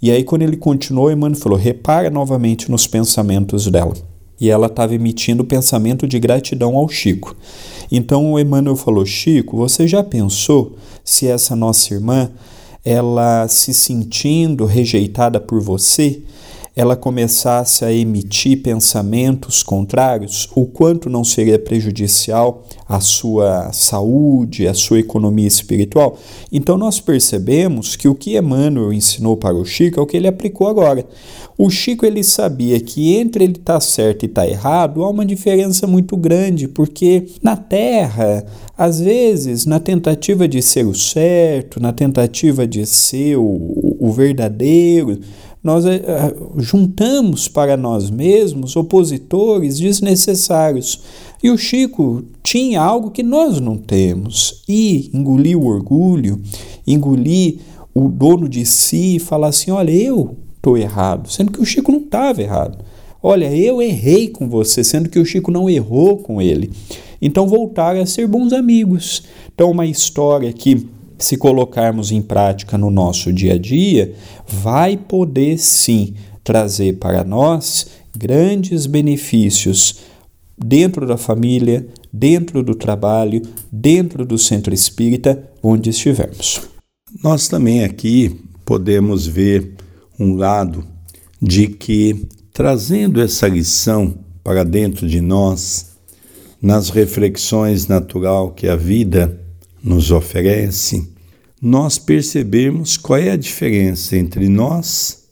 E 0.00 0.10
aí, 0.10 0.24
quando 0.24 0.42
ele 0.42 0.56
continuou, 0.56 1.12
Emmanuel 1.12 1.38
falou: 1.38 1.58
repara 1.58 2.08
novamente 2.08 2.70
nos 2.70 2.86
pensamentos 2.86 3.66
dela 3.66 3.92
e 4.42 4.50
ela 4.50 4.66
estava 4.66 4.92
emitindo 4.92 5.44
pensamento 5.44 6.04
de 6.04 6.18
gratidão 6.18 6.76
ao 6.76 6.88
Chico. 6.88 7.36
Então 7.92 8.32
o 8.32 8.40
Emmanuel 8.40 8.74
falou: 8.74 9.06
Chico, 9.06 9.56
você 9.56 9.86
já 9.86 10.02
pensou 10.02 10.76
se 11.04 11.28
essa 11.28 11.54
nossa 11.54 11.94
irmã, 11.94 12.28
ela 12.84 13.46
se 13.46 13.72
sentindo 13.72 14.64
rejeitada 14.64 15.38
por 15.38 15.60
você, 15.60 16.22
ela 16.74 16.96
começasse 16.96 17.84
a 17.84 17.92
emitir 17.92 18.62
pensamentos 18.62 19.62
contrários, 19.62 20.48
o 20.54 20.64
quanto 20.64 21.10
não 21.10 21.22
seria 21.22 21.58
prejudicial 21.58 22.64
à 22.88 22.98
sua 22.98 23.70
saúde, 23.72 24.66
à 24.66 24.72
sua 24.72 24.98
economia 24.98 25.46
espiritual? 25.46 26.18
Então 26.50 26.78
nós 26.78 26.98
percebemos 26.98 27.94
que 27.94 28.08
o 28.08 28.14
que 28.14 28.38
Emmanuel 28.38 28.92
ensinou 28.92 29.36
para 29.36 29.54
o 29.54 29.64
Chico 29.64 30.00
é 30.00 30.02
o 30.02 30.06
que 30.06 30.16
ele 30.16 30.28
aplicou 30.28 30.66
agora. 30.66 31.06
O 31.58 31.68
Chico 31.68 32.06
ele 32.06 32.24
sabia 32.24 32.80
que 32.80 33.14
entre 33.16 33.44
ele 33.44 33.52
estar 33.52 33.74
tá 33.74 33.80
certo 33.80 34.22
e 34.22 34.26
estar 34.26 34.42
tá 34.42 34.48
errado 34.48 35.04
há 35.04 35.10
uma 35.10 35.26
diferença 35.26 35.86
muito 35.86 36.16
grande, 36.16 36.66
porque 36.66 37.26
na 37.42 37.56
Terra, 37.56 38.44
às 38.76 38.98
vezes, 38.98 39.66
na 39.66 39.78
tentativa 39.78 40.48
de 40.48 40.62
ser 40.62 40.86
o 40.86 40.94
certo, 40.94 41.78
na 41.78 41.92
tentativa 41.92 42.66
de 42.66 42.86
ser 42.86 43.36
o, 43.36 43.96
o 44.00 44.10
verdadeiro, 44.10 45.20
nós 45.62 45.84
uh, 45.84 46.58
juntamos 46.58 47.46
para 47.46 47.76
nós 47.76 48.10
mesmos 48.10 48.74
opositores 48.74 49.78
desnecessários. 49.78 51.00
E 51.42 51.50
o 51.50 51.58
Chico 51.58 52.24
tinha 52.42 52.80
algo 52.80 53.10
que 53.10 53.22
nós 53.22 53.60
não 53.60 53.76
temos. 53.76 54.62
E 54.68 55.10
engolir 55.14 55.56
o 55.56 55.66
orgulho, 55.66 56.40
engolir 56.86 57.58
o 57.94 58.08
dono 58.08 58.48
de 58.48 58.66
si 58.66 59.16
e 59.16 59.20
falar 59.20 59.48
assim: 59.48 59.70
olha, 59.70 59.92
eu 59.92 60.36
estou 60.56 60.76
errado, 60.76 61.30
sendo 61.30 61.52
que 61.52 61.60
o 61.60 61.66
Chico 61.66 61.92
não 61.92 62.00
estava 62.00 62.42
errado. 62.42 62.78
Olha, 63.22 63.54
eu 63.54 63.80
errei 63.80 64.28
com 64.28 64.48
você, 64.48 64.82
sendo 64.82 65.08
que 65.08 65.18
o 65.18 65.24
Chico 65.24 65.52
não 65.52 65.70
errou 65.70 66.18
com 66.18 66.42
ele. 66.42 66.72
Então 67.20 67.46
voltaram 67.46 68.00
a 68.00 68.06
ser 68.06 68.26
bons 68.26 68.52
amigos. 68.52 69.22
Então, 69.54 69.70
uma 69.70 69.86
história 69.86 70.52
que 70.52 70.88
se 71.24 71.36
colocarmos 71.36 72.10
em 72.10 72.20
prática 72.20 72.76
no 72.76 72.90
nosso 72.90 73.32
dia 73.32 73.54
a 73.54 73.58
dia, 73.58 74.14
vai 74.46 74.96
poder 74.96 75.58
sim 75.58 76.14
trazer 76.44 76.98
para 76.98 77.24
nós 77.24 77.86
grandes 78.16 78.86
benefícios 78.86 80.00
dentro 80.56 81.06
da 81.06 81.16
família, 81.16 81.86
dentro 82.12 82.62
do 82.62 82.74
trabalho, 82.74 83.42
dentro 83.70 84.24
do 84.24 84.38
centro 84.38 84.74
espírita, 84.74 85.42
onde 85.62 85.90
estivermos. 85.90 86.60
Nós 87.22 87.48
também 87.48 87.84
aqui 87.84 88.40
podemos 88.64 89.26
ver 89.26 89.74
um 90.18 90.34
lado 90.34 90.86
de 91.40 91.66
que, 91.66 92.26
trazendo 92.52 93.20
essa 93.20 93.48
lição 93.48 94.14
para 94.44 94.64
dentro 94.64 95.08
de 95.08 95.20
nós, 95.20 95.92
nas 96.60 96.90
reflexões 96.90 97.88
natural 97.88 98.52
que 98.52 98.68
a 98.68 98.76
vida 98.76 99.40
nos 99.82 100.12
oferece, 100.12 101.11
nós 101.64 101.96
percebemos 101.96 102.96
qual 102.96 103.20
é 103.20 103.30
a 103.30 103.36
diferença 103.36 104.16
entre 104.16 104.48
nós 104.48 105.28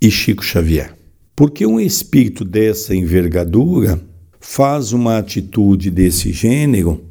e 0.00 0.10
Chico 0.10 0.42
Xavier. 0.42 0.96
Porque 1.36 1.66
um 1.66 1.78
espírito 1.78 2.42
dessa 2.42 2.96
envergadura 2.96 4.00
faz 4.40 4.94
uma 4.94 5.18
atitude 5.18 5.90
desse 5.90 6.32
gênero 6.32 7.04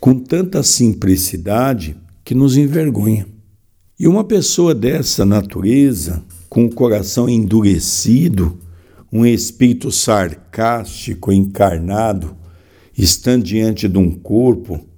com 0.00 0.18
tanta 0.18 0.60
simplicidade 0.64 1.96
que 2.24 2.34
nos 2.34 2.56
envergonha. 2.56 3.28
E 3.96 4.08
uma 4.08 4.24
pessoa 4.24 4.74
dessa 4.74 5.24
natureza, 5.24 6.20
com 6.48 6.64
o 6.64 6.74
coração 6.74 7.28
endurecido, 7.28 8.58
um 9.12 9.24
espírito 9.24 9.92
sarcástico 9.92 11.30
encarnado, 11.30 12.34
estando 12.98 13.44
diante 13.44 13.86
de 13.86 13.98
um 13.98 14.10
corpo 14.10 14.89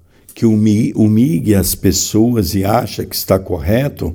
que 0.42 0.92
humilha 0.96 1.60
as 1.60 1.76
pessoas 1.76 2.52
e 2.52 2.64
acha 2.64 3.06
que 3.06 3.14
está 3.14 3.38
correto, 3.38 4.12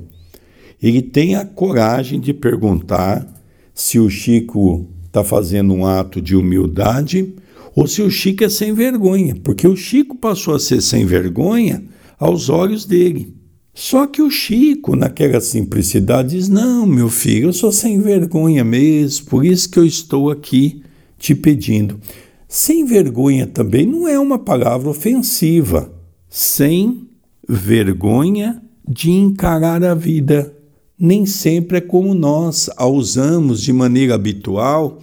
ele 0.82 1.00
tem 1.00 1.36
a 1.36 1.44
coragem 1.46 2.20
de 2.20 2.34
perguntar 2.34 3.26
se 3.74 3.98
o 3.98 4.10
Chico 4.10 4.86
está 5.06 5.24
fazendo 5.24 5.72
um 5.72 5.86
ato 5.86 6.20
de 6.20 6.36
humildade 6.36 7.34
ou 7.74 7.86
se 7.86 8.02
o 8.02 8.10
Chico 8.10 8.44
é 8.44 8.50
sem 8.50 8.74
vergonha, 8.74 9.36
porque 9.42 9.66
o 9.66 9.74
Chico 9.74 10.16
passou 10.16 10.54
a 10.54 10.60
ser 10.60 10.82
sem 10.82 11.06
vergonha 11.06 11.82
aos 12.18 12.50
olhos 12.50 12.84
dele. 12.84 13.34
Só 13.72 14.06
que 14.06 14.20
o 14.20 14.30
Chico, 14.30 14.94
naquela 14.94 15.40
simplicidade, 15.40 16.36
diz: 16.36 16.48
Não, 16.48 16.84
meu 16.84 17.08
filho, 17.08 17.48
eu 17.48 17.52
sou 17.54 17.72
sem 17.72 18.00
vergonha 18.00 18.62
mesmo, 18.62 19.26
por 19.26 19.46
isso 19.46 19.70
que 19.70 19.78
eu 19.78 19.86
estou 19.86 20.30
aqui 20.30 20.82
te 21.18 21.34
pedindo. 21.34 21.98
Sem 22.46 22.84
vergonha 22.84 23.46
também 23.46 23.86
não 23.86 24.06
é 24.06 24.18
uma 24.18 24.38
palavra 24.38 24.90
ofensiva. 24.90 25.96
Sem 26.28 27.08
vergonha 27.48 28.62
de 28.86 29.10
encarar 29.10 29.82
a 29.82 29.94
vida. 29.94 30.54
Nem 30.98 31.24
sempre 31.24 31.78
é 31.78 31.80
como 31.80 32.14
nós 32.14 32.68
a 32.76 32.86
usamos 32.86 33.62
de 33.62 33.72
maneira 33.72 34.14
habitual, 34.14 35.00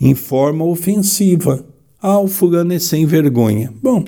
em 0.00 0.14
forma 0.14 0.64
ofensiva. 0.64 1.64
Ah, 2.00 2.18
o 2.18 2.26
fulano 2.26 2.72
é 2.72 2.78
sem 2.78 3.04
vergonha. 3.06 3.72
Bom, 3.82 4.04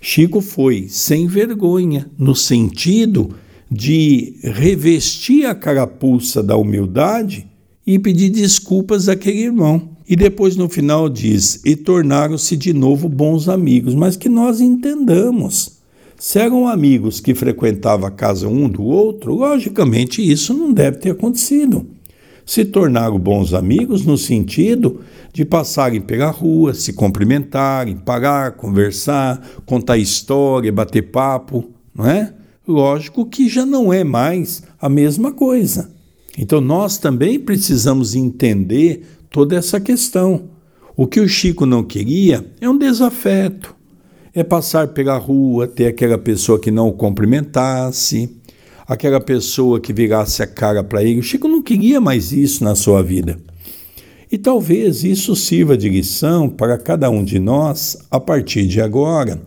Chico 0.00 0.40
foi 0.40 0.86
sem 0.88 1.26
vergonha, 1.26 2.10
no 2.18 2.34
sentido 2.34 3.34
de 3.70 4.36
revestir 4.42 5.46
a 5.46 5.54
carapuça 5.54 6.42
da 6.42 6.56
humildade 6.56 7.46
e 7.86 7.98
pedir 7.98 8.30
desculpas 8.30 9.08
àquele 9.08 9.42
irmão. 9.42 9.90
E 10.08 10.14
depois 10.14 10.56
no 10.56 10.68
final 10.68 11.08
diz: 11.08 11.60
e 11.64 11.74
tornaram-se 11.74 12.56
de 12.56 12.72
novo 12.72 13.08
bons 13.08 13.48
amigos, 13.48 13.94
mas 13.94 14.16
que 14.16 14.28
nós 14.28 14.60
entendamos. 14.60 15.76
Se 16.18 16.38
eram 16.38 16.66
amigos 16.66 17.20
que 17.20 17.34
frequentavam 17.34 18.06
a 18.06 18.10
casa 18.10 18.48
um 18.48 18.68
do 18.68 18.82
outro, 18.82 19.34
logicamente 19.34 20.20
isso 20.20 20.54
não 20.54 20.72
deve 20.72 20.98
ter 20.98 21.10
acontecido 21.10 21.96
se 22.46 22.64
tornaram 22.64 23.18
bons 23.18 23.52
amigos 23.52 24.06
no 24.06 24.16
sentido 24.16 25.00
de 25.32 25.44
passarem 25.44 26.00
pela 26.00 26.30
rua, 26.30 26.72
se 26.72 26.92
cumprimentarem, 26.92 27.96
parar, 27.96 28.52
conversar, 28.52 29.44
contar 29.66 29.98
história, 29.98 30.72
bater 30.72 31.10
papo, 31.10 31.68
não 31.92 32.06
é? 32.06 32.32
Lógico 32.66 33.26
que 33.26 33.48
já 33.48 33.66
não 33.66 33.92
é 33.92 34.04
mais 34.04 34.62
a 34.80 34.88
mesma 34.88 35.32
coisa. 35.32 35.90
Então 36.38 36.60
nós 36.60 36.98
também 36.98 37.38
precisamos 37.38 38.14
entender 38.14 39.04
toda 39.28 39.56
essa 39.56 39.80
questão. 39.80 40.44
O 40.96 41.06
que 41.06 41.20
o 41.20 41.28
Chico 41.28 41.66
não 41.66 41.82
queria 41.82 42.46
é 42.60 42.68
um 42.68 42.78
desafeto, 42.78 43.74
é 44.36 44.44
passar 44.44 44.88
pela 44.88 45.16
rua, 45.16 45.66
ter 45.66 45.86
aquela 45.86 46.18
pessoa 46.18 46.60
que 46.60 46.70
não 46.70 46.88
o 46.88 46.92
cumprimentasse, 46.92 48.36
aquela 48.86 49.18
pessoa 49.18 49.80
que 49.80 49.94
virasse 49.94 50.42
a 50.42 50.46
cara 50.46 50.84
para 50.84 51.02
ele. 51.02 51.20
O 51.20 51.22
Chico 51.22 51.48
não 51.48 51.62
queria 51.62 52.02
mais 52.02 52.32
isso 52.32 52.62
na 52.62 52.74
sua 52.74 53.02
vida. 53.02 53.38
E 54.30 54.36
talvez 54.36 55.04
isso 55.04 55.34
sirva 55.34 55.74
de 55.74 55.88
lição 55.88 56.50
para 56.50 56.76
cada 56.76 57.08
um 57.08 57.24
de 57.24 57.38
nós, 57.38 57.96
a 58.10 58.20
partir 58.20 58.66
de 58.66 58.78
agora, 58.78 59.40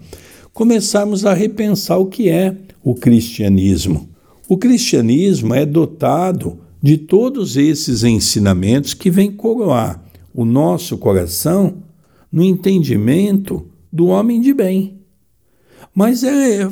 começarmos 0.54 1.24
a 1.24 1.36
repensar 1.36 2.00
o 2.00 2.08
que 2.08 2.28
é 2.28 2.58
o 2.84 2.96
cristianismo. 2.96 4.10
O 4.48 4.58
cristianismo 4.58 5.54
é 5.54 5.68
dotado 5.68 6.58
de 6.82 6.98
todos 6.98 7.58
esses 7.58 8.04
ensinamentos 8.04 8.96
que 8.96 9.12
vêm 9.12 9.32
coroar 9.32 10.04
o 10.34 10.44
nosso 10.44 10.98
coração 10.98 11.76
no 12.32 12.44
entendimento 12.44 13.69
do 13.92 14.08
homem 14.08 14.40
de 14.42 14.54
bem. 14.54 15.00
Mas 15.94 16.24
é 16.24 16.70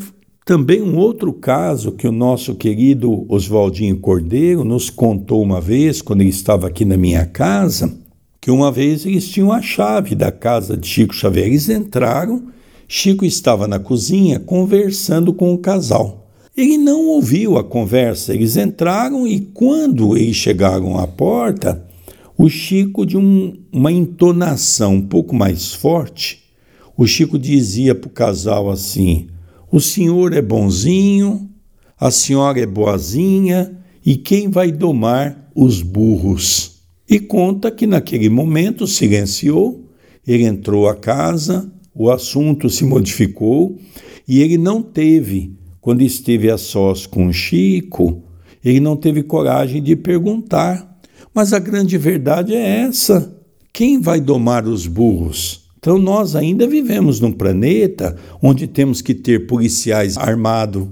também 0.47 0.81
um 0.81 0.95
outro 0.95 1.33
caso 1.33 1.91
que 1.91 2.07
o 2.07 2.11
nosso 2.11 2.55
querido 2.55 3.25
Oswaldinho 3.27 3.97
Cordeiro 3.97 4.63
nos 4.63 4.89
contou 4.89 5.41
uma 5.41 5.59
vez, 5.59 6.01
quando 6.01 6.21
ele 6.21 6.29
estava 6.29 6.67
aqui 6.67 6.85
na 6.85 6.95
minha 6.95 7.25
casa, 7.25 7.93
que 8.39 8.49
uma 8.49 8.71
vez 8.71 9.05
eles 9.05 9.27
tinham 9.27 9.51
a 9.51 9.61
chave 9.61 10.15
da 10.15 10.31
casa 10.31 10.77
de 10.77 10.87
Chico 10.87 11.13
Xavier. 11.13 11.47
Eles 11.47 11.67
entraram, 11.67 12.47
Chico 12.87 13.25
estava 13.25 13.67
na 13.67 13.77
cozinha 13.77 14.39
conversando 14.39 15.33
com 15.33 15.53
o 15.53 15.57
casal. 15.57 16.31
Ele 16.55 16.77
não 16.77 17.07
ouviu 17.07 17.57
a 17.57 17.63
conversa, 17.63 18.33
eles 18.33 18.55
entraram 18.55 19.27
e 19.27 19.41
quando 19.41 20.15
eles 20.15 20.37
chegaram 20.37 20.97
à 20.97 21.05
porta, 21.05 21.85
o 22.37 22.47
Chico, 22.47 23.05
de 23.05 23.17
um, 23.17 23.53
uma 23.69 23.91
entonação 23.91 24.93
um 24.93 25.01
pouco 25.01 25.35
mais 25.35 25.73
forte, 25.73 26.46
o 26.97 27.05
Chico 27.05 27.37
dizia 27.37 27.93
para 27.93 28.07
o 28.07 28.11
casal 28.11 28.69
assim: 28.69 29.27
o 29.71 29.79
senhor 29.79 30.33
é 30.33 30.41
bonzinho, 30.41 31.49
a 31.99 32.09
senhora 32.09 32.59
é 32.59 32.65
boazinha, 32.65 33.77
e 34.03 34.15
quem 34.15 34.49
vai 34.49 34.71
domar 34.71 35.49
os 35.55 35.81
burros? 35.81 36.81
E 37.09 37.19
conta 37.19 37.69
que 37.69 37.85
naquele 37.85 38.29
momento 38.29 38.87
silenciou, 38.87 39.89
ele 40.25 40.43
entrou 40.43 40.89
à 40.89 40.95
casa, 40.95 41.71
o 41.93 42.09
assunto 42.11 42.69
se 42.69 42.83
modificou 42.83 43.77
e 44.27 44.41
ele 44.41 44.57
não 44.57 44.81
teve, 44.81 45.57
quando 45.79 46.01
esteve 46.01 46.51
a 46.51 46.57
sós 46.57 47.05
com 47.05 47.31
Chico, 47.31 48.23
ele 48.63 48.79
não 48.79 48.97
teve 48.97 49.23
coragem 49.23 49.81
de 49.81 49.95
perguntar. 49.95 50.99
Mas 51.33 51.53
a 51.53 51.59
grande 51.59 51.97
verdade 51.97 52.53
é 52.53 52.81
essa: 52.81 53.39
quem 53.71 54.01
vai 54.01 54.19
domar 54.19 54.67
os 54.67 54.85
burros? 54.85 55.66
Então 55.87 55.97
nós 55.97 56.35
ainda 56.35 56.67
vivemos 56.67 57.21
num 57.21 57.31
planeta 57.31 58.17
onde 58.43 58.67
temos 58.67 59.01
que 59.01 59.13
ter 59.13 59.47
policiais 59.47 60.17
armados. 60.17 60.85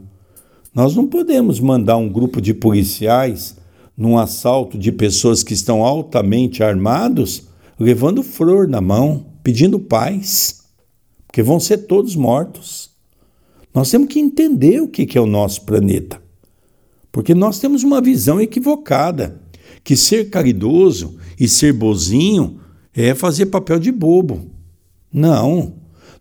Nós 0.73 0.95
não 0.95 1.05
podemos 1.05 1.59
mandar 1.59 1.97
um 1.97 2.07
grupo 2.07 2.39
de 2.39 2.53
policiais 2.53 3.57
num 3.97 4.17
assalto 4.17 4.77
de 4.77 4.93
pessoas 4.93 5.43
que 5.43 5.53
estão 5.53 5.83
altamente 5.83 6.63
armados, 6.63 7.49
levando 7.77 8.23
flor 8.23 8.69
na 8.69 8.79
mão, 8.79 9.25
pedindo 9.43 9.81
paz, 9.81 10.63
porque 11.27 11.43
vão 11.43 11.59
ser 11.59 11.79
todos 11.79 12.15
mortos. 12.15 12.91
Nós 13.73 13.91
temos 13.91 14.07
que 14.07 14.21
entender 14.21 14.81
o 14.81 14.87
que 14.87 15.17
é 15.17 15.21
o 15.21 15.25
nosso 15.25 15.63
planeta, 15.63 16.21
porque 17.11 17.35
nós 17.35 17.59
temos 17.59 17.83
uma 17.83 17.99
visão 17.99 18.39
equivocada 18.39 19.41
que 19.83 19.97
ser 19.97 20.29
caridoso 20.29 21.17
e 21.37 21.49
ser 21.49 21.73
bozinho 21.73 22.61
é 22.93 23.13
fazer 23.13 23.47
papel 23.47 23.77
de 23.77 23.91
bobo. 23.91 24.54
Não, 25.15 25.75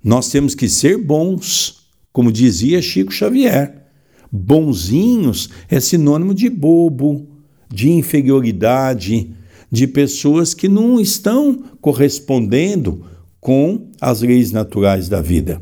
nós 0.05 0.29
temos 0.29 0.55
que 0.55 0.69
ser 0.69 0.97
bons, 0.97 1.89
como 2.13 2.31
dizia 2.31 2.81
Chico 2.81 3.13
Xavier. 3.13 3.89
Bonzinhos 4.31 5.51
é 5.69 5.81
sinônimo 5.81 6.33
de 6.33 6.49
bobo, 6.49 7.27
de 7.69 7.91
inferioridade, 7.91 9.35
de 9.69 9.89
pessoas 9.89 10.55
que 10.55 10.69
não 10.69 11.01
estão 11.01 11.61
correspondendo 11.81 13.05
com 13.41 13.89
as 14.01 14.23
leis 14.23 14.53
naturais 14.53 15.09
da 15.09 15.21
vida. 15.21 15.61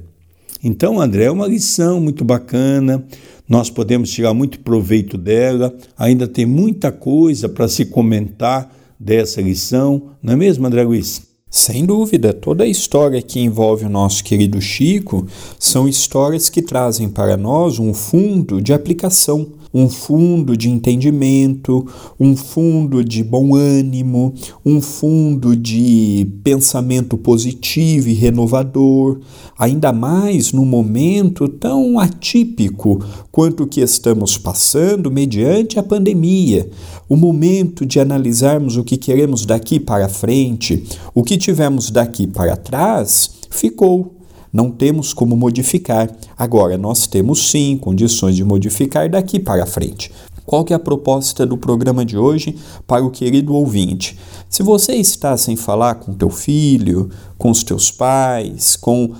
Então, 0.62 1.00
André, 1.00 1.24
é 1.24 1.30
uma 1.30 1.48
lição 1.48 2.02
muito 2.02 2.26
bacana, 2.26 3.02
nós 3.48 3.70
podemos 3.70 4.10
tirar 4.10 4.34
muito 4.34 4.60
proveito 4.60 5.16
dela, 5.16 5.74
ainda 5.96 6.28
tem 6.28 6.44
muita 6.44 6.92
coisa 6.92 7.48
para 7.48 7.66
se 7.66 7.86
comentar 7.86 8.76
dessa 9.00 9.40
lição, 9.40 10.10
não 10.22 10.34
é 10.34 10.36
mesmo, 10.36 10.66
André 10.66 10.82
Luiz? 10.82 11.31
Sem 11.54 11.84
dúvida, 11.84 12.32
toda 12.32 12.64
a 12.64 12.66
história 12.66 13.20
que 13.20 13.38
envolve 13.38 13.84
o 13.84 13.90
nosso 13.90 14.24
querido 14.24 14.58
Chico 14.58 15.26
são 15.58 15.86
histórias 15.86 16.48
que 16.48 16.62
trazem 16.62 17.10
para 17.10 17.36
nós 17.36 17.78
um 17.78 17.92
fundo 17.92 18.58
de 18.58 18.72
aplicação. 18.72 19.46
Um 19.72 19.88
fundo 19.88 20.56
de 20.56 20.68
entendimento, 20.68 21.86
um 22.18 22.36
fundo 22.36 23.02
de 23.02 23.24
bom 23.24 23.54
ânimo, 23.54 24.34
um 24.64 24.80
fundo 24.80 25.56
de 25.56 26.26
pensamento 26.44 27.16
positivo 27.16 28.08
e 28.08 28.12
renovador, 28.12 29.20
ainda 29.58 29.92
mais 29.92 30.52
num 30.52 30.64
momento 30.64 31.48
tão 31.48 31.98
atípico 31.98 33.02
quanto 33.30 33.62
o 33.62 33.66
que 33.66 33.80
estamos 33.80 34.36
passando 34.36 35.10
mediante 35.10 35.78
a 35.78 35.82
pandemia. 35.82 36.68
O 37.08 37.16
momento 37.16 37.86
de 37.86 38.00
analisarmos 38.00 38.76
o 38.76 38.84
que 38.84 38.96
queremos 38.96 39.46
daqui 39.46 39.78
para 39.80 40.08
frente, 40.08 40.84
o 41.14 41.22
que 41.22 41.36
tivemos 41.36 41.90
daqui 41.90 42.26
para 42.26 42.56
trás, 42.56 43.30
ficou 43.50 44.21
não 44.52 44.70
temos 44.70 45.14
como 45.14 45.36
modificar. 45.36 46.10
Agora, 46.36 46.76
nós 46.76 47.06
temos 47.06 47.50
sim 47.50 47.78
condições 47.78 48.36
de 48.36 48.44
modificar 48.44 49.08
daqui 49.08 49.40
para 49.40 49.64
frente. 49.64 50.12
Qual 50.44 50.64
que 50.64 50.72
é 50.72 50.76
a 50.76 50.80
proposta 50.80 51.46
do 51.46 51.56
programa 51.56 52.04
de 52.04 52.18
hoje 52.18 52.56
para 52.86 53.04
o 53.04 53.10
querido 53.10 53.54
ouvinte? 53.54 54.18
Se 54.50 54.62
você 54.62 54.94
está 54.94 55.36
sem 55.36 55.56
falar 55.56 55.94
com 55.94 56.12
teu 56.12 56.28
filho, 56.28 57.08
com 57.38 57.50
os 57.50 57.62
teus 57.62 57.90
pais, 57.90 58.76
com 58.76 59.14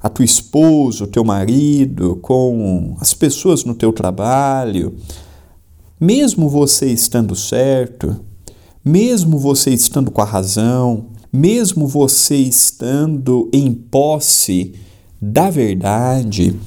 a 0.00 0.08
tua 0.08 0.24
esposa, 0.24 1.04
o 1.04 1.08
teu 1.08 1.24
marido, 1.24 2.16
com 2.22 2.96
as 3.00 3.12
pessoas 3.12 3.64
no 3.64 3.74
teu 3.74 3.92
trabalho, 3.92 4.94
mesmo 6.00 6.48
você 6.48 6.86
estando 6.86 7.34
certo, 7.34 8.16
mesmo 8.84 9.36
você 9.36 9.70
estando 9.70 10.10
com 10.10 10.22
a 10.22 10.24
razão, 10.24 11.06
mesmo 11.32 11.86
você 11.86 12.36
estando 12.36 13.48
em 13.52 13.72
posse 13.72 14.74
da 15.20 15.50
verdade, 15.50 16.58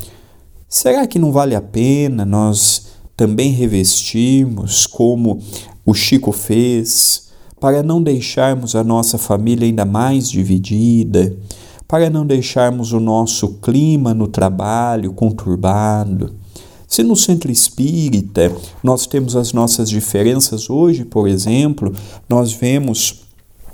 será 0.68 1.08
que 1.08 1.20
não 1.20 1.32
vale 1.32 1.56
a 1.56 1.62
pena 1.62 2.26
nós 2.26 2.88
também 3.16 3.52
revestirmos 3.52 4.86
como 4.86 5.40
o 5.86 5.94
Chico 5.94 6.32
fez, 6.32 7.30
para 7.60 7.84
não 7.84 8.02
deixarmos 8.02 8.76
a 8.76 8.84
nossa 8.84 9.18
família 9.18 9.68
ainda 9.68 9.86
mais 9.86 10.30
dividida, 10.30 11.36
para 11.88 12.10
não 12.10 12.26
deixarmos 12.26 12.94
o 12.94 13.00
nosso 13.00 13.60
clima 13.60 14.14
no 14.14 14.28
trabalho 14.28 15.14
conturbado? 15.14 16.34
Se 16.88 17.04
no 17.04 17.16
centro 17.16 17.52
espírita 17.52 18.52
nós 18.84 19.06
temos 19.08 19.36
as 19.36 19.54
nossas 19.54 19.90
diferenças 19.90 20.70
hoje, 20.70 21.06
por 21.06 21.28
exemplo, 21.28 21.94
nós 22.28 22.52
vemos 22.52 23.21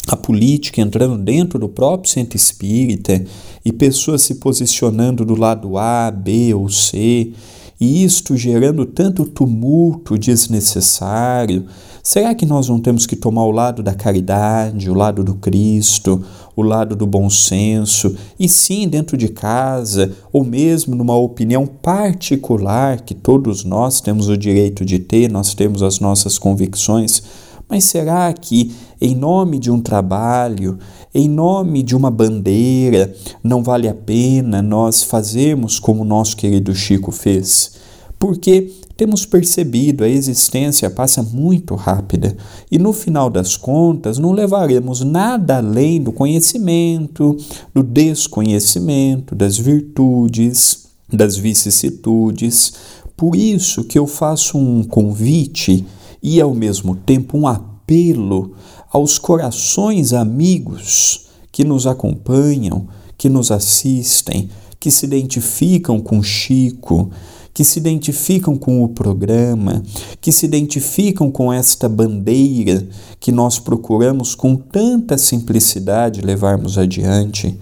a 0.08 0.15
política 0.15 0.82
entrando 0.82 1.17
dentro 1.17 1.60
do 1.60 1.67
próprio 1.67 2.10
centro 2.10 2.38
espírita 2.38 3.24
e 3.63 3.74
pessoas 3.74 4.22
se 4.22 4.36
posicionando 4.36 5.26
do 5.26 5.36
lado 5.36 5.78
A, 5.78 6.10
B 6.10 6.54
ou 6.54 6.70
C, 6.70 7.34
e 7.80 8.04
isto 8.04 8.36
gerando 8.36 8.86
tanto 8.86 9.26
tumulto 9.26 10.17
desnecessário. 10.17 11.65
Será 12.02 12.34
que 12.34 12.46
nós 12.46 12.70
não 12.70 12.80
temos 12.80 13.06
que 13.06 13.15
tomar 13.17 13.43
o 13.43 13.52
lado 13.52 13.84
da 13.84 13.93
caridade, 13.93 14.89
o 14.89 14.93
lado 14.93 15.24
do 15.24 15.36
Cristo, 15.36 16.24
o 16.56 16.63
lado 16.63 16.96
do 16.96 17.06
bom 17.06 17.30
senso, 17.30 18.15
e 18.39 18.48
sim 18.48 18.88
dentro 18.88 19.17
de 19.17 19.28
casa, 19.28 20.12
ou 20.32 20.43
mesmo 20.43 20.96
numa 20.96 21.15
opinião 21.15 21.67
particular 21.67 23.02
que 23.02 23.13
todos 23.13 23.65
nós 23.65 24.00
temos 24.00 24.30
o 24.30 24.38
direito 24.38 24.86
de 24.86 25.00
ter, 25.00 25.30
nós 25.30 25.54
temos 25.54 25.84
as 25.84 26.00
nossas 26.00 26.39
convicções? 26.39 27.22
Mas 27.70 27.84
será 27.84 28.32
que, 28.34 28.74
em 29.00 29.16
nome 29.16 29.60
de 29.60 29.70
um 29.70 29.82
trabalho, 29.82 30.80
em 31.14 31.28
nome 31.28 31.84
de 31.84 31.96
uma 31.96 32.10
bandeira, 32.10 33.14
não 33.44 33.62
vale 33.62 33.88
a 33.88 33.94
pena 33.94 34.62
nós 34.62 35.04
fazermos 35.04 35.80
como 35.80 36.04
o 36.04 36.06
nosso 36.06 36.38
querido 36.38 36.74
Chico 36.74 37.12
fez? 37.12 37.74
Porque 38.18 38.72
temos 38.96 39.26
percebido 39.26 40.04
a 40.04 40.10
existência 40.10 40.90
passa 40.90 41.22
muito 41.22 41.76
rápida 41.76 42.36
e 42.72 42.80
no 42.80 42.92
final 42.92 43.30
das 43.30 43.56
contas 43.56 44.18
não 44.18 44.32
levaremos 44.32 45.02
nada 45.02 45.58
além 45.58 46.02
do 46.02 46.12
conhecimento, 46.12 47.38
do 47.76 47.84
desconhecimento, 47.84 49.36
das 49.36 49.56
virtudes, 49.56 50.88
das 51.14 51.38
vicissitudes. 51.38 52.74
Por 53.16 53.36
isso 53.36 53.84
que 53.84 54.00
eu 54.00 54.08
faço 54.08 54.58
um 54.58 54.84
convite 54.84 55.86
e, 56.28 56.42
ao 56.42 56.54
mesmo 56.54 56.94
tempo, 56.94 57.38
um 57.38 57.48
apelo 57.48 58.52
aos 58.92 59.18
corações 59.18 60.12
amigos 60.12 61.30
que 61.54 61.63
nos 61.63 61.88
acompanham, 61.88 62.86
que 63.18 63.30
nos 63.30 63.50
assistem, 63.50 64.50
que 64.78 64.92
se 64.92 65.06
identificam 65.06 66.02
com 66.02 66.22
Chico, 66.22 67.10
que 67.54 67.63
se 67.63 67.80
identificam 67.80 68.58
com 68.58 68.84
o 68.84 68.90
programa, 68.90 69.82
que 70.20 70.34
se 70.34 70.46
identificam 70.46 71.32
com 71.32 71.52
esta 71.54 71.88
bandeira 71.88 72.86
que 73.22 73.32
nós 73.32 73.58
procuramos 73.58 74.36
com 74.36 74.54
tanta 74.54 75.18
simplicidade 75.18 76.20
levarmos 76.20 76.78
adiante. 76.78 77.58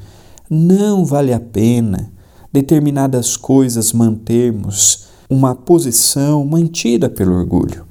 Não 0.50 1.06
vale 1.06 1.32
a 1.32 1.40
pena 1.40 2.12
determinadas 2.52 3.38
coisas 3.38 3.94
mantermos 3.94 5.06
uma 5.30 5.54
posição 5.54 6.44
mantida 6.44 7.08
pelo 7.08 7.36
orgulho. 7.36 7.86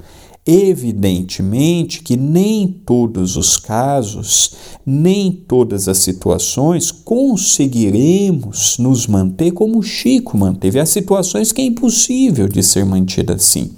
Evidentemente 0.47 2.03
que 2.03 2.19
nem 2.19 2.69
todos 2.69 3.37
os 3.37 3.57
casos, 3.57 4.55
nem 4.85 5.33
todas 5.33 5.89
as 5.89 5.99
situações 5.99 6.91
conseguiremos 6.91 8.77
nos 8.79 9.07
manter 9.07 9.53
como 9.53 9.83
Chico 9.83 10.37
manteve. 10.37 10.79
Há 10.79 10.85
situações 10.85 11.51
que 11.51 11.63
é 11.63 11.65
impossível 11.65 12.47
de 12.47 12.63
ser 12.63 12.85
mantida 12.85 13.35
assim, 13.35 13.71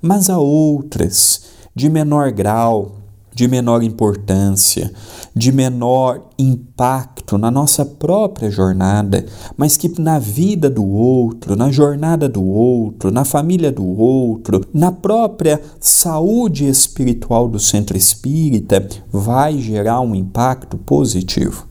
mas 0.00 0.30
há 0.30 0.38
outras 0.38 1.42
de 1.74 1.90
menor 1.90 2.32
grau, 2.32 3.03
de 3.34 3.48
menor 3.48 3.82
importância, 3.82 4.92
de 5.34 5.50
menor 5.50 6.30
impacto 6.38 7.36
na 7.36 7.50
nossa 7.50 7.84
própria 7.84 8.50
jornada, 8.50 9.26
mas 9.56 9.76
que 9.76 10.00
na 10.00 10.18
vida 10.18 10.70
do 10.70 10.84
outro, 10.84 11.56
na 11.56 11.70
jornada 11.70 12.28
do 12.28 12.44
outro, 12.44 13.10
na 13.10 13.24
família 13.24 13.72
do 13.72 13.84
outro, 13.84 14.64
na 14.72 14.92
própria 14.92 15.60
saúde 15.80 16.66
espiritual 16.68 17.48
do 17.48 17.58
centro 17.58 17.96
espírita, 17.96 18.86
vai 19.10 19.58
gerar 19.58 20.00
um 20.00 20.14
impacto 20.14 20.76
positivo. 20.78 21.66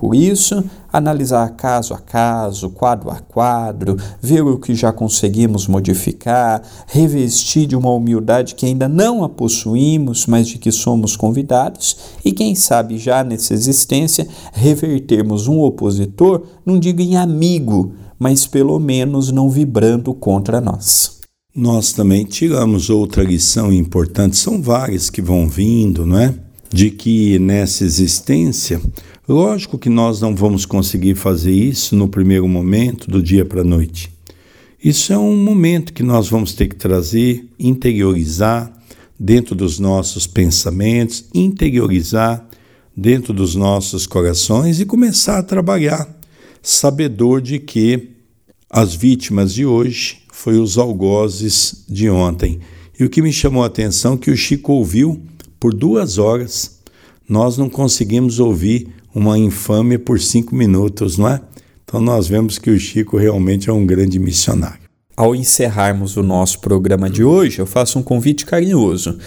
Por 0.00 0.14
isso, 0.14 0.62
analisar 0.92 1.56
caso 1.56 1.92
a 1.92 1.98
caso, 1.98 2.70
quadro 2.70 3.10
a 3.10 3.18
quadro, 3.18 3.96
ver 4.22 4.42
o 4.42 4.56
que 4.56 4.72
já 4.72 4.92
conseguimos 4.92 5.66
modificar, 5.66 6.62
revestir 6.86 7.66
de 7.66 7.74
uma 7.74 7.90
humildade 7.90 8.54
que 8.54 8.64
ainda 8.64 8.88
não 8.88 9.24
a 9.24 9.28
possuímos, 9.28 10.24
mas 10.24 10.46
de 10.46 10.56
que 10.56 10.70
somos 10.70 11.16
convidados, 11.16 11.96
e 12.24 12.30
quem 12.30 12.54
sabe 12.54 12.96
já 12.96 13.24
nessa 13.24 13.52
existência 13.52 14.28
revertermos 14.52 15.48
um 15.48 15.58
opositor, 15.58 16.44
não 16.64 16.78
digo 16.78 17.02
em 17.02 17.16
amigo, 17.16 17.92
mas 18.16 18.46
pelo 18.46 18.78
menos 18.78 19.32
não 19.32 19.50
vibrando 19.50 20.14
contra 20.14 20.60
nós. 20.60 21.18
Nós 21.52 21.92
também 21.92 22.24
tiramos 22.24 22.88
outra 22.88 23.24
lição 23.24 23.72
importante, 23.72 24.36
são 24.36 24.62
várias 24.62 25.10
que 25.10 25.20
vão 25.20 25.48
vindo, 25.48 26.06
não 26.06 26.20
é? 26.20 26.47
De 26.70 26.90
que 26.90 27.38
nessa 27.38 27.84
existência 27.84 28.80
Lógico 29.28 29.76
que 29.76 29.90
nós 29.90 30.22
não 30.22 30.34
vamos 30.34 30.64
conseguir 30.64 31.14
fazer 31.14 31.52
isso 31.52 31.94
no 31.94 32.08
primeiro 32.08 32.48
momento, 32.48 33.10
do 33.10 33.22
dia 33.22 33.44
para 33.44 33.60
a 33.60 33.64
noite. 33.64 34.10
Isso 34.82 35.12
é 35.12 35.18
um 35.18 35.36
momento 35.36 35.92
que 35.92 36.02
nós 36.02 36.30
vamos 36.30 36.54
ter 36.54 36.66
que 36.66 36.76
trazer, 36.76 37.46
interiorizar 37.58 38.72
dentro 39.20 39.54
dos 39.54 39.78
nossos 39.78 40.26
pensamentos, 40.26 41.26
interiorizar 41.34 42.48
dentro 42.96 43.34
dos 43.34 43.54
nossos 43.54 44.06
corações 44.06 44.80
e 44.80 44.86
começar 44.86 45.36
a 45.36 45.42
trabalhar, 45.42 46.08
sabedor 46.62 47.42
de 47.42 47.58
que 47.58 48.08
as 48.70 48.94
vítimas 48.94 49.52
de 49.52 49.66
hoje 49.66 50.22
foi 50.32 50.58
os 50.58 50.78
algozes 50.78 51.84
de 51.86 52.08
ontem. 52.08 52.60
E 52.98 53.04
o 53.04 53.10
que 53.10 53.20
me 53.20 53.32
chamou 53.32 53.62
a 53.62 53.66
atenção 53.66 54.14
é 54.14 54.16
que 54.16 54.30
o 54.30 54.36
Chico 54.36 54.72
ouviu 54.72 55.20
por 55.58 55.74
duas 55.74 56.18
horas. 56.18 56.78
Nós 57.28 57.58
não 57.58 57.68
conseguimos 57.68 58.40
ouvir 58.40 58.88
uma 59.14 59.38
infâmia 59.38 59.98
por 59.98 60.20
cinco 60.20 60.54
minutos, 60.54 61.18
não 61.18 61.28
é? 61.28 61.40
Então 61.84 62.00
nós 62.00 62.28
vemos 62.28 62.58
que 62.58 62.70
o 62.70 62.78
Chico 62.78 63.16
realmente 63.16 63.70
é 63.70 63.72
um 63.72 63.86
grande 63.86 64.18
missionário. 64.18 64.88
Ao 65.16 65.34
encerrarmos 65.34 66.16
o 66.16 66.22
nosso 66.22 66.60
programa 66.60 67.10
de 67.10 67.24
hoje, 67.24 67.58
eu 67.58 67.66
faço 67.66 67.98
um 67.98 68.02
convite 68.02 68.46
carinhoso. 68.46 69.18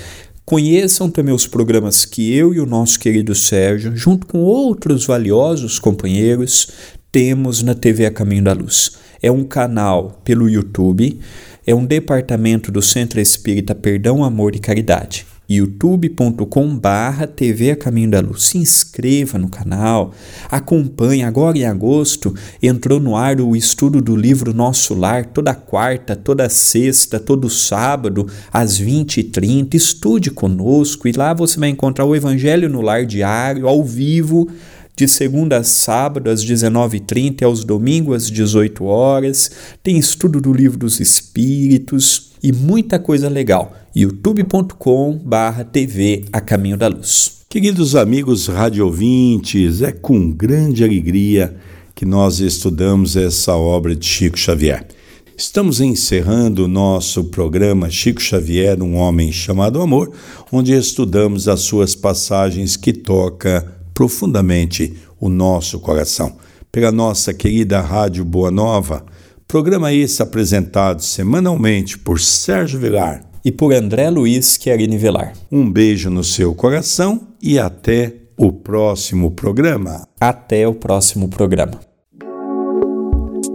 Conheçam 0.46 1.10
também 1.10 1.34
os 1.34 1.48
programas 1.48 2.06
que 2.06 2.34
eu 2.34 2.54
e 2.54 2.60
o 2.60 2.66
nosso 2.66 3.00
querido 3.00 3.36
Sérgio, 3.36 3.96
junto 3.96 4.26
com 4.26 4.40
outros 4.40 5.06
valiosos 5.06 5.80
companheiros, 5.80 6.70
temos 7.12 7.62
na 7.62 7.76
TV 7.76 8.06
A 8.06 8.12
Caminho 8.12 8.44
da 8.44 8.54
Luz. 8.54 8.94
É 9.22 9.32
um 9.32 9.44
canal 9.44 10.22
pelo 10.24 10.50
YouTube, 10.50 11.20
é 11.66 11.76
um 11.76 11.86
departamento 11.86 12.72
do 12.72 12.82
Centro 12.82 13.20
Espírita 13.20 13.76
Perdão, 13.76 14.24
Amor 14.24 14.56
e 14.56 14.60
Caridade. 14.60 15.26
youtube.com 15.56 16.78
barra 16.78 17.28
TV 17.28 17.72
a 17.72 17.76
Caminho 17.76 18.12
da 18.12 18.22
Luz. 18.22 18.44
Se 18.44 18.58
inscreva 18.58 19.38
no 19.38 19.50
canal, 19.50 20.14
acompanhe. 20.50 21.24
Agora 21.24 21.58
em 21.58 21.66
agosto 21.66 22.34
entrou 22.62 23.00
no 23.00 23.16
ar 23.16 23.42
o 23.42 23.56
estudo 23.56 24.02
do 24.02 24.16
livro 24.16 24.54
Nosso 24.54 24.94
Lar, 24.94 25.26
toda 25.26 25.54
quarta, 25.54 26.16
toda 26.16 26.48
sexta, 26.50 27.20
todo 27.20 27.50
sábado, 27.50 28.28
às 28.52 28.80
20h30. 28.80 29.74
Estude 29.74 30.32
conosco 30.32 31.08
e 31.08 31.12
lá 31.12 31.34
você 31.34 31.60
vai 31.60 31.70
encontrar 31.70 32.06
o 32.06 32.16
Evangelho 32.16 32.70
no 32.70 32.82
Lar 32.82 33.06
diário, 33.06 33.68
ao 33.68 33.84
vivo, 33.84 34.48
de 34.96 35.08
segunda 35.08 35.58
a 35.58 35.64
sábado 35.64 36.30
às 36.30 36.46
19h30 36.46 37.42
e 37.42 37.44
aos 37.44 37.64
domingos 37.64 38.24
às 38.24 38.30
18 38.30 38.84
horas. 38.86 39.52
Tem 39.82 39.98
estudo 39.98 40.40
do 40.40 40.54
Livro 40.54 40.78
dos 40.78 41.00
Espíritos 41.00 42.31
e 42.44 42.52
muita 42.52 42.98
coisa 42.98 43.30
legal. 43.30 43.74
youtube.com/barra 43.96 45.64
TV 45.64 46.26
A 46.32 46.42
Caminho 46.42 46.78
da 46.78 46.88
Luz. 46.88 47.42
Queridos 47.50 47.96
amigos 47.96 48.48
radiovintes, 48.48 49.82
é 49.82 49.92
com 49.92 50.32
grande 50.32 50.84
alegria 50.84 51.56
que 51.94 52.06
nós 52.06 52.40
estudamos 52.40 53.16
essa 53.16 53.56
obra 53.56 53.96
de 53.96 54.06
Chico 54.06 54.40
Xavier. 54.40 54.88
Estamos 55.38 55.82
encerrando 55.82 56.66
o 56.66 56.68
nosso 56.68 57.26
programa 57.26 57.90
Chico 57.90 58.22
Xavier, 58.22 58.82
um 58.82 58.96
homem 58.96 59.32
chamado 59.32 59.82
amor, 59.82 60.12
onde 60.52 60.72
estudamos 60.72 61.48
as 61.48 61.62
suas 61.62 61.96
passagens 61.96 62.78
que 62.78 62.94
toca 62.94 63.76
profundamente 63.94 64.94
o 65.20 65.30
nosso 65.30 65.80
coração. 65.80 66.38
Pela 66.72 66.92
nossa 66.92 67.34
querida 67.34 67.82
Rádio 67.82 68.24
Boa 68.24 68.50
Nova, 68.50 69.06
programa 69.52 69.92
esse 69.92 70.24
apresentado 70.24 71.04
semanalmente 71.04 72.00
por 72.00 72.22
Sérgio 72.22 72.80
Vilar 72.80 73.22
e 73.44 73.52
por 73.52 73.74
André 73.74 74.10
Luiz 74.10 74.56
Querini 74.56 74.98
Velar. 74.98 75.34
Um 75.52 75.70
beijo 75.70 76.10
no 76.10 76.24
seu 76.24 76.56
coração 76.56 77.28
e 77.42 77.60
até 77.60 78.14
o 78.38 78.54
próximo 78.54 79.30
programa. 79.32 80.08
Até 80.22 80.66
o 80.66 80.74
próximo 80.74 81.28
programa. 81.28 81.82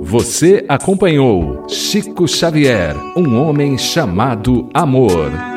Você 0.03 0.67
acompanhou 0.69 1.67
Chico 1.67 2.29
Xavier, 2.29 2.95
um 3.17 3.41
homem 3.41 3.79
chamado 3.79 4.69
Amor. 4.75 5.56